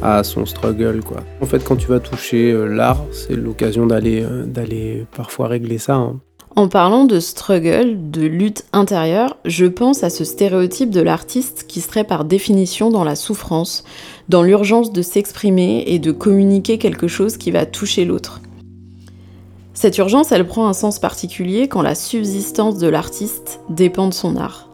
à 0.00 0.24
son 0.24 0.46
struggle 0.46 1.02
quoi. 1.02 1.18
En 1.40 1.46
fait 1.46 1.62
quand 1.64 1.76
tu 1.76 1.88
vas 1.88 2.00
toucher 2.00 2.52
euh, 2.52 2.66
l'art, 2.66 3.04
c'est 3.12 3.36
l'occasion 3.36 3.86
d'aller 3.86 4.22
euh, 4.22 4.44
d'aller 4.44 5.06
parfois 5.14 5.48
régler 5.48 5.78
ça. 5.78 5.94
Hein. 5.94 6.20
En 6.54 6.68
parlant 6.68 7.04
de 7.04 7.18
struggle, 7.18 8.10
de 8.10 8.22
lutte 8.22 8.66
intérieure, 8.74 9.38
je 9.46 9.64
pense 9.64 10.04
à 10.04 10.10
ce 10.10 10.24
stéréotype 10.24 10.90
de 10.90 11.00
l'artiste 11.00 11.64
qui 11.66 11.80
serait 11.80 12.04
par 12.04 12.24
définition 12.26 12.90
dans 12.90 13.04
la 13.04 13.16
souffrance, 13.16 13.84
dans 14.28 14.42
l'urgence 14.42 14.92
de 14.92 15.00
s'exprimer 15.00 15.84
et 15.86 15.98
de 15.98 16.12
communiquer 16.12 16.76
quelque 16.76 17.08
chose 17.08 17.38
qui 17.38 17.50
va 17.52 17.64
toucher 17.64 18.04
l'autre. 18.04 18.42
Cette 19.74 19.98
urgence, 19.98 20.32
elle 20.32 20.46
prend 20.46 20.68
un 20.68 20.74
sens 20.74 20.98
particulier 20.98 21.66
quand 21.66 21.82
la 21.82 21.94
subsistance 21.94 22.78
de 22.78 22.88
l'artiste 22.88 23.60
dépend 23.70 24.08
de 24.08 24.14
son 24.14 24.36
art. 24.36 24.68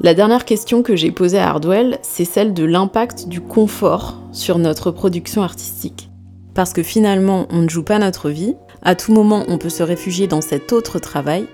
La 0.00 0.12
dernière 0.12 0.44
question 0.44 0.82
que 0.82 0.96
j'ai 0.96 1.12
posée 1.12 1.38
à 1.38 1.50
Hardwell, 1.50 1.98
c'est 2.02 2.24
celle 2.24 2.52
de 2.52 2.64
l'impact 2.64 3.28
du 3.28 3.40
confort 3.40 4.18
sur 4.32 4.58
notre 4.58 4.90
production 4.90 5.42
artistique. 5.42 6.10
Parce 6.52 6.72
que 6.72 6.82
finalement, 6.82 7.46
on 7.50 7.62
ne 7.62 7.68
joue 7.68 7.84
pas 7.84 8.00
notre 8.00 8.28
vie, 8.28 8.54
à 8.82 8.96
tout 8.96 9.12
moment 9.12 9.44
on 9.46 9.56
peut 9.56 9.68
se 9.68 9.84
réfugier 9.84 10.26
dans 10.26 10.40
cet 10.40 10.72
autre 10.72 10.98
travail, 10.98 11.46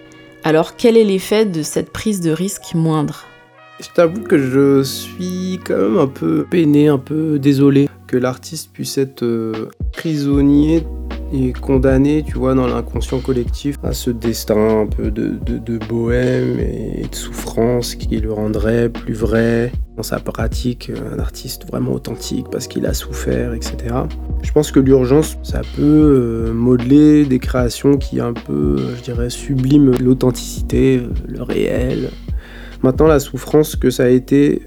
alors 0.42 0.76
quel 0.76 0.96
est 0.96 1.04
l'effet 1.04 1.44
de 1.44 1.62
cette 1.62 1.90
prise 1.90 2.22
de 2.22 2.30
risque 2.30 2.74
moindre? 2.74 3.26
Je 3.78 3.88
t'avoue 3.94 4.22
que 4.22 4.38
je 4.38 4.82
suis 4.82 5.60
quand 5.64 5.76
même 5.76 5.98
un 5.98 6.06
peu 6.06 6.46
peiné, 6.50 6.88
un 6.88 6.98
peu 6.98 7.38
désolé 7.38 7.88
que 8.06 8.16
l'artiste 8.16 8.70
puisse 8.72 8.96
être 8.96 9.22
euh, 9.22 9.68
prisonnier 9.92 10.86
est 11.32 11.58
condamné, 11.58 12.24
tu 12.26 12.38
vois, 12.38 12.54
dans 12.54 12.66
l'inconscient 12.66 13.20
collectif 13.20 13.76
à 13.82 13.92
ce 13.92 14.10
destin 14.10 14.80
un 14.82 14.86
peu 14.86 15.10
de, 15.10 15.78
bohème 15.88 16.58
et 16.60 17.06
de 17.10 17.14
souffrance 17.14 17.94
qui 17.94 18.18
le 18.18 18.32
rendrait 18.32 18.88
plus 18.88 19.14
vrai 19.14 19.72
dans 19.96 20.02
sa 20.02 20.18
pratique, 20.18 20.90
un 21.12 21.18
artiste 21.18 21.66
vraiment 21.66 21.92
authentique 21.92 22.46
parce 22.50 22.66
qu'il 22.66 22.86
a 22.86 22.94
souffert, 22.94 23.54
etc. 23.54 23.94
Je 24.42 24.52
pense 24.52 24.70
que 24.72 24.80
l'urgence, 24.80 25.36
ça 25.42 25.62
peut 25.76 25.82
euh, 25.82 26.52
modeler 26.52 27.24
des 27.26 27.38
créations 27.38 27.96
qui 27.96 28.20
un 28.20 28.32
peu, 28.32 28.76
je 28.96 29.02
dirais, 29.02 29.30
subliment 29.30 29.92
l'authenticité, 30.00 31.02
le 31.26 31.42
réel. 31.42 32.10
Maintenant, 32.82 33.06
la 33.06 33.20
souffrance 33.20 33.76
que 33.76 33.90
ça 33.90 34.04
a 34.04 34.08
été 34.08 34.62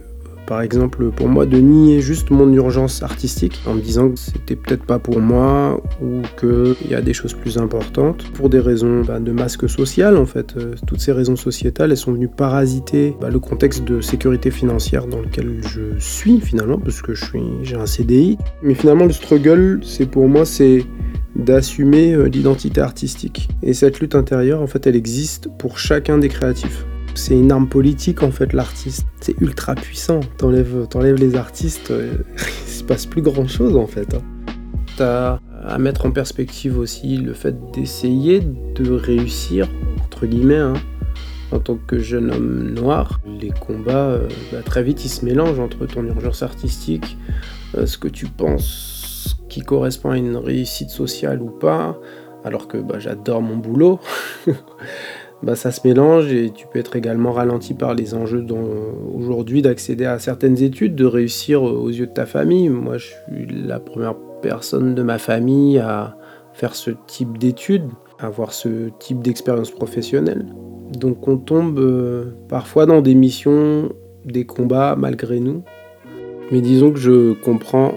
par 0.46 0.62
exemple, 0.62 1.10
pour 1.12 1.28
moi, 1.28 1.46
de 1.46 1.58
nier 1.58 2.02
juste 2.02 2.30
mon 2.30 2.52
urgence 2.52 3.02
artistique 3.02 3.62
en 3.66 3.76
me 3.76 3.82
disant 3.82 4.10
que 4.10 4.20
c'était 4.20 4.56
peut-être 4.56 4.84
pas 4.86 5.00
pour 5.00 5.20
moi 5.20 5.82
ou 6.02 6.22
qu'il 6.40 6.90
y 6.90 6.96
a 6.96 7.02
des 7.02 7.14
choses 7.14 7.34
plus 7.34 7.58
importantes 7.58 8.30
pour 8.34 8.50
des 8.50 8.60
raisons 8.60 9.02
bah, 9.02 9.20
de 9.20 9.32
masque 9.32 9.70
social 9.70 10.18
en 10.18 10.26
fait. 10.26 10.56
Euh, 10.58 10.76
toutes 10.86 11.00
ces 11.00 11.12
raisons 11.12 11.36
sociétales, 11.36 11.92
elles 11.92 11.98
sont 11.98 12.14
venues 12.14 12.28
parasiter 12.28 13.16
bah, 13.22 13.30
le 13.30 13.40
contexte 13.40 13.84
de 13.84 14.02
sécurité 14.02 14.52
financière 14.52 15.08
dans 15.08 15.22
lequel 15.22 15.62
je 15.68 15.98
suis 16.00 16.42
finalement, 16.42 16.78
parce 16.78 17.02
que 17.02 17.14
j'ai 17.64 17.76
un 17.76 17.86
CDI. 17.86 18.38
Mais 18.62 18.74
finalement, 18.74 19.06
le 19.06 19.14
struggle, 19.14 19.80
c'est 19.84 20.06
pour 20.06 20.28
moi, 20.28 20.46
c'est 20.46 20.86
d'assumer 21.36 22.14
euh, 22.14 22.26
l'identité 22.26 22.82
artistique. 22.82 23.50
Et 23.64 23.74
cette 23.74 24.00
lutte 24.00 24.16
intérieure, 24.16 24.62
en 24.62 24.68
fait, 24.68 24.86
elle 24.88 24.96
existe 24.96 25.50
pour 25.58 25.80
chacun 25.80 26.18
des 26.18 26.30
créatifs. 26.30 26.86
C'est 27.16 27.38
une 27.38 27.52
arme 27.52 27.68
politique 27.68 28.24
en 28.24 28.32
fait 28.32 28.54
l'artiste. 28.54 29.06
C'est 29.22 29.40
ultra 29.40 29.76
puissant. 29.76 30.20
T'enlèves, 30.38 30.88
t'enlèves 30.90 31.16
les 31.16 31.36
artistes, 31.36 31.92
euh, 31.92 32.18
il 32.68 32.72
se 32.72 32.84
passe 32.84 33.06
plus 33.06 33.22
grand 33.22 33.48
chose 33.48 33.76
en 33.76 33.88
fait. 33.88 34.14
Hein. 34.14 34.22
T'as 34.98 35.40
à 35.66 35.78
mettre 35.78 36.06
en 36.06 36.12
perspective 36.12 36.78
aussi 36.78 37.18
le 37.18 37.34
fait 37.34 37.56
d'essayer 37.72 38.42
de 38.42 38.92
réussir, 38.92 39.68
entre 40.06 40.26
guillemets, 40.26 40.58
hein, 40.58 40.74
en 41.52 41.60
tant 41.60 41.78
que 41.78 42.00
jeune 42.00 42.32
homme 42.32 42.74
noir. 42.74 43.20
Les 43.26 43.50
combats, 43.50 44.10
euh, 44.10 44.28
bah, 44.52 44.60
très 44.64 44.84
vite, 44.84 45.06
ils 45.06 45.10
se 45.10 45.26
mélangent 45.26 45.60
entre 45.60 45.86
ton 45.86 46.04
urgence 46.06 46.44
artistique, 46.44 47.18
euh, 47.78 47.86
ce 47.86 47.98
que 47.98 48.08
tu 48.08 48.26
penses 48.26 49.38
qui 49.50 49.62
correspond 49.62 50.12
à 50.12 50.18
une 50.18 50.36
réussite 50.36 50.90
sociale 50.90 51.42
ou 51.42 51.50
pas, 51.50 52.00
alors 52.44 52.68
que 52.68 52.78
bah, 52.78 53.00
j'adore 53.00 53.42
mon 53.42 53.58
boulot. 53.58 54.00
bah, 55.44 55.58
ça 55.58 55.72
se 55.72 55.86
mélange 55.86 56.32
et 56.32 56.52
tu 56.52 56.68
peux 56.68 56.80
être 56.80 56.96
également 56.96 57.34
ralenti 57.34 57.74
par 57.74 57.94
les 57.94 58.14
enjeux 58.14 58.46
aujourd'hui 59.14 59.62
d'accéder 59.62 60.06
à 60.06 60.18
certaines 60.18 60.64
études, 60.64 60.96
de 60.96 61.06
réussir 61.06 61.64
aux 61.64 61.90
yeux 61.90 62.08
de 62.08 62.14
ta 62.14 62.26
famille. 62.26 62.70
Moi, 62.70 62.98
je 62.98 63.08
suis 63.08 63.46
la 63.68 63.82
première 63.82 64.16
personne 64.42 64.96
de 64.96 65.04
ma 65.04 65.18
famille 65.18 65.80
à 65.80 66.16
faire 66.54 66.76
ce 66.76 66.92
type 67.08 67.38
d'études, 67.38 67.90
à 68.20 68.28
avoir 68.28 68.54
ce 68.54 68.90
type 69.00 69.22
d'expérience 69.22 69.72
professionnelle. 69.72 70.46
Donc 70.98 71.28
on 71.28 71.38
tombe 71.38 71.78
euh, 71.80 72.26
parfois 72.48 72.86
dans 72.86 73.02
des 73.02 73.16
missions, 73.16 73.90
des 74.24 74.46
combats 74.46 74.96
malgré 74.98 75.42
nous. 75.42 75.64
Mais 76.52 76.62
disons 76.62 76.92
que 76.92 77.00
je 77.00 77.34
comprends 77.34 77.96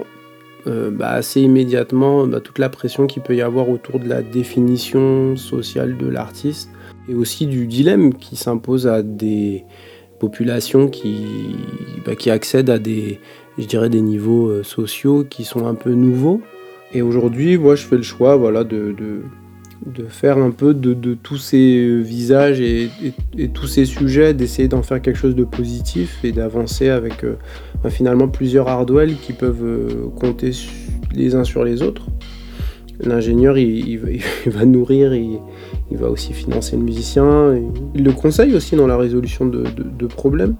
euh, 0.65 0.91
bah, 0.91 1.11
assez 1.11 1.41
immédiatement 1.41 2.27
bah, 2.27 2.41
toute 2.41 2.59
la 2.59 2.67
pression 2.67 3.07
qu'il 3.07 3.23
peut 3.23 3.35
y 3.35 3.41
avoir 3.41 3.69
autour 3.69 3.99
de 3.99 4.09
la 4.09 4.21
définition 4.21 5.37
sociale 5.37 5.95
de 5.97 6.07
l'artiste 6.07 6.71
et 7.09 7.13
aussi 7.13 7.47
du 7.47 7.67
dilemme 7.67 8.13
qui 8.13 8.35
s'impose 8.35 8.87
à 8.87 9.03
des 9.03 9.63
populations 10.19 10.87
qui, 10.87 11.25
bah, 12.05 12.15
qui 12.15 12.29
accèdent 12.29 12.69
à 12.69 12.79
des, 12.79 13.19
je 13.57 13.65
dirais, 13.65 13.89
des 13.89 14.01
niveaux 14.01 14.47
euh, 14.47 14.63
sociaux 14.63 15.23
qui 15.23 15.43
sont 15.43 15.67
un 15.67 15.75
peu 15.75 15.93
nouveaux. 15.93 16.41
Et 16.93 17.01
aujourd'hui, 17.01 17.57
moi, 17.57 17.75
je 17.75 17.83
fais 17.83 17.97
le 17.97 18.03
choix 18.03 18.35
voilà, 18.35 18.63
de, 18.63 18.95
de, 18.97 19.21
de 19.85 20.05
faire 20.05 20.37
un 20.37 20.51
peu 20.51 20.73
de, 20.73 20.93
de 20.93 21.13
tous 21.13 21.37
ces 21.37 21.99
visages 22.01 22.59
et, 22.59 22.89
tous 23.53 23.67
ces 23.67 23.85
sujets, 23.85 24.33
d'essayer 24.33 24.67
d'en 24.67 24.83
faire 24.83 25.01
quelque 25.01 25.17
chose 25.17 25.35
de 25.35 25.43
positif 25.43 26.19
et 26.23 26.31
d'avancer 26.31 26.89
avec 26.89 27.23
euh, 27.23 27.35
bah, 27.83 27.89
finalement 27.89 28.27
plusieurs 28.27 28.67
hardwell 28.67 29.15
qui 29.15 29.33
peuvent 29.33 29.63
euh, 29.63 30.09
compter 30.19 30.51
les 31.13 31.35
uns 31.35 31.43
sur 31.43 31.63
les 31.63 31.81
autres. 31.81 32.07
L'ingénieur, 32.99 33.57
il, 33.57 34.21
va 34.47 34.65
nourrir, 34.65 35.13
il, 35.13 35.39
il 35.91 35.97
va 35.97 36.09
aussi 36.09 36.33
financer 36.33 36.75
le 36.75 36.83
musicien. 36.83 37.55
il 37.95 38.03
le 38.03 38.11
conseille 38.11 38.53
aussi 38.55 38.75
dans 38.75 38.87
la 38.87 38.97
résolution 38.97 39.45
de, 39.45 40.07
problèmes. 40.07 40.55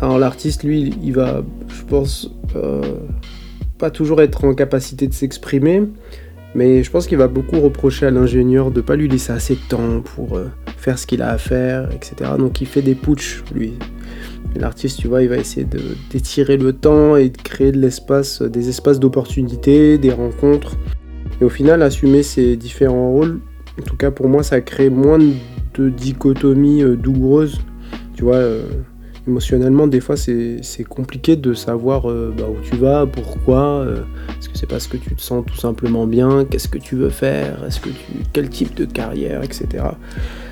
Alors 0.00 0.18
l'artiste, 0.18 0.64
lui, 0.64 0.94
il 1.02 1.12
va, 1.12 1.42
je 1.68 1.82
pense, 1.84 2.30
euh, 2.56 2.82
pas 3.78 3.90
toujours 3.90 4.22
être 4.22 4.44
en 4.44 4.54
capacité 4.54 5.06
de 5.06 5.12
s'exprimer, 5.12 5.82
mais 6.54 6.82
je 6.82 6.90
pense 6.90 7.06
qu'il 7.06 7.18
va 7.18 7.28
beaucoup 7.28 7.60
reprocher 7.60 8.06
à 8.06 8.10
l'ingénieur 8.10 8.70
de 8.70 8.80
pas 8.80 8.96
lui 8.96 9.08
laisser 9.08 9.32
assez 9.32 9.54
de 9.54 9.60
temps 9.68 10.00
pour 10.00 10.36
euh, 10.36 10.46
faire 10.76 10.98
ce 10.98 11.06
qu'il 11.06 11.22
a 11.22 11.30
à 11.30 11.38
faire, 11.38 11.90
etc. 11.92 12.32
Donc 12.38 12.60
il 12.60 12.66
fait 12.66 12.82
des 12.82 12.94
putsch, 12.94 13.42
lui. 13.54 13.74
L'artiste, 14.56 15.00
tu 15.00 15.08
vois, 15.08 15.22
il 15.22 15.28
va 15.28 15.36
essayer 15.36 15.66
d'étirer 16.10 16.56
le 16.56 16.72
temps 16.72 17.16
et 17.16 17.28
de 17.28 17.36
créer 17.36 17.72
de 17.72 17.78
l'espace, 17.78 18.40
des 18.40 18.68
espaces 18.68 19.00
d'opportunité, 19.00 19.98
des 19.98 20.12
rencontres. 20.12 20.76
Et 21.40 21.44
au 21.44 21.48
final, 21.48 21.82
assumer 21.82 22.22
ses 22.22 22.56
différents 22.56 23.10
rôles 23.10 23.40
en 23.80 23.82
tout 23.82 23.96
cas, 23.96 24.10
pour 24.10 24.28
moi, 24.28 24.42
ça 24.42 24.60
crée 24.60 24.88
moins 24.88 25.18
de 25.18 25.88
dichotomie 25.88 26.82
euh, 26.82 26.96
douloureuse. 26.96 27.60
Tu 28.16 28.22
vois, 28.22 28.36
euh, 28.36 28.62
émotionnellement, 29.26 29.88
des 29.88 30.00
fois, 30.00 30.16
c'est 30.16 30.60
compliqué 30.88 31.34
de 31.34 31.54
savoir 31.54 32.08
euh, 32.08 32.32
bah, 32.36 32.44
où 32.48 32.56
tu 32.62 32.76
vas, 32.76 33.04
pourquoi. 33.06 33.84
Est-ce 34.38 34.48
que 34.48 34.56
c'est 34.56 34.68
parce 34.68 34.86
que 34.86 34.96
tu 34.96 35.12
te 35.14 35.20
sens 35.20 35.44
tout 35.44 35.56
simplement 35.56 36.06
bien 36.06 36.44
Qu'est-ce 36.44 36.68
que 36.68 36.78
tu 36.78 36.94
veux 36.94 37.10
faire 37.10 37.64
Est-ce 37.64 37.80
que 37.80 37.88
quel 38.32 38.48
type 38.48 38.74
de 38.74 38.84
carrière, 38.84 39.42
etc. 39.42 39.84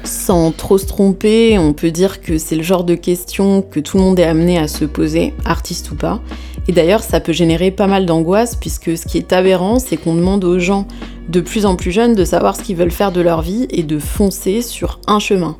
Sans 0.02 0.50
trop 0.50 0.78
se 0.78 0.86
tromper, 0.86 1.58
on 1.60 1.74
peut 1.74 1.92
dire 1.92 2.20
que 2.20 2.38
c'est 2.38 2.56
le 2.56 2.64
genre 2.64 2.82
de 2.82 2.96
question 2.96 3.62
que 3.62 3.78
tout 3.78 3.98
le 3.98 4.02
monde 4.02 4.18
est 4.18 4.24
amené 4.24 4.58
à 4.58 4.66
se 4.66 4.84
poser, 4.84 5.32
artiste 5.44 5.92
ou 5.92 5.94
pas. 5.94 6.20
Et 6.68 6.72
d'ailleurs, 6.72 7.02
ça 7.02 7.20
peut 7.20 7.32
générer 7.32 7.70
pas 7.70 7.86
mal 7.86 8.06
d'angoisse, 8.06 8.56
puisque 8.56 8.96
ce 8.96 9.06
qui 9.06 9.18
est 9.18 9.32
aberrant, 9.32 9.78
c'est 9.78 9.96
qu'on 9.96 10.14
demande 10.14 10.44
aux 10.44 10.58
gens 10.58 10.86
de 11.28 11.40
plus 11.40 11.66
en 11.66 11.76
plus 11.76 11.90
jeunes 11.90 12.14
de 12.14 12.24
savoir 12.24 12.56
ce 12.56 12.62
qu'ils 12.62 12.76
veulent 12.76 12.90
faire 12.90 13.12
de 13.12 13.20
leur 13.20 13.42
vie 13.42 13.66
et 13.70 13.82
de 13.82 13.98
foncer 13.98 14.62
sur 14.62 15.00
un 15.06 15.18
chemin. 15.18 15.56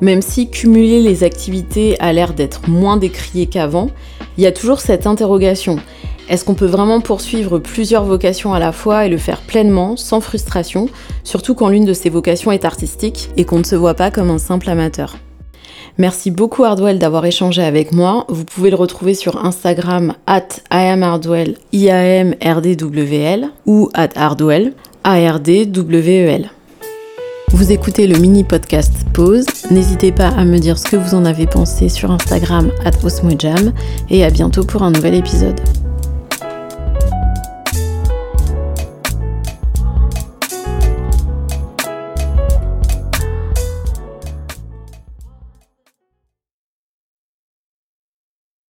Même 0.00 0.22
si 0.22 0.48
cumuler 0.48 1.00
les 1.00 1.24
activités 1.24 2.00
a 2.00 2.12
l'air 2.12 2.32
d'être 2.32 2.68
moins 2.68 2.96
décrié 2.96 3.46
qu'avant, 3.46 3.90
il 4.38 4.44
y 4.44 4.46
a 4.46 4.52
toujours 4.52 4.80
cette 4.80 5.06
interrogation. 5.06 5.76
Est-ce 6.30 6.44
qu'on 6.44 6.54
peut 6.54 6.64
vraiment 6.64 7.00
poursuivre 7.00 7.58
plusieurs 7.58 8.04
vocations 8.04 8.54
à 8.54 8.58
la 8.58 8.72
fois 8.72 9.04
et 9.04 9.10
le 9.10 9.18
faire 9.18 9.42
pleinement, 9.42 9.96
sans 9.96 10.20
frustration, 10.20 10.88
surtout 11.22 11.54
quand 11.54 11.68
l'une 11.68 11.84
de 11.84 11.92
ces 11.92 12.08
vocations 12.08 12.52
est 12.52 12.64
artistique 12.64 13.28
et 13.36 13.44
qu'on 13.44 13.58
ne 13.58 13.64
se 13.64 13.74
voit 13.74 13.94
pas 13.94 14.10
comme 14.10 14.30
un 14.30 14.38
simple 14.38 14.70
amateur? 14.70 15.16
Merci 15.98 16.30
beaucoup 16.30 16.64
Hardwell 16.64 16.98
d'avoir 16.98 17.24
échangé 17.26 17.62
avec 17.62 17.92
moi. 17.92 18.24
Vous 18.28 18.44
pouvez 18.44 18.70
le 18.70 18.76
retrouver 18.76 19.14
sur 19.14 19.44
Instagram 19.44 20.14
at 20.26 20.48
IamHardwell, 20.70 21.56
I-A-M-R-D-W-L 21.72 23.50
ou 23.66 23.88
at 23.94 24.10
Hardwell, 24.16 24.72
A-R-D-W-E-L. 25.04 26.50
Vous 27.52 27.72
écoutez 27.72 28.06
le 28.06 28.18
mini 28.18 28.44
podcast 28.44 28.92
Pause. 29.12 29.46
N'hésitez 29.70 30.12
pas 30.12 30.28
à 30.28 30.44
me 30.44 30.58
dire 30.58 30.78
ce 30.78 30.88
que 30.88 30.96
vous 30.96 31.14
en 31.14 31.24
avez 31.24 31.46
pensé 31.46 31.88
sur 31.88 32.10
Instagram 32.10 32.70
at 32.84 33.04
Osmojam 33.04 33.72
et 34.08 34.24
à 34.24 34.30
bientôt 34.30 34.64
pour 34.64 34.82
un 34.82 34.92
nouvel 34.92 35.14
épisode. 35.14 35.60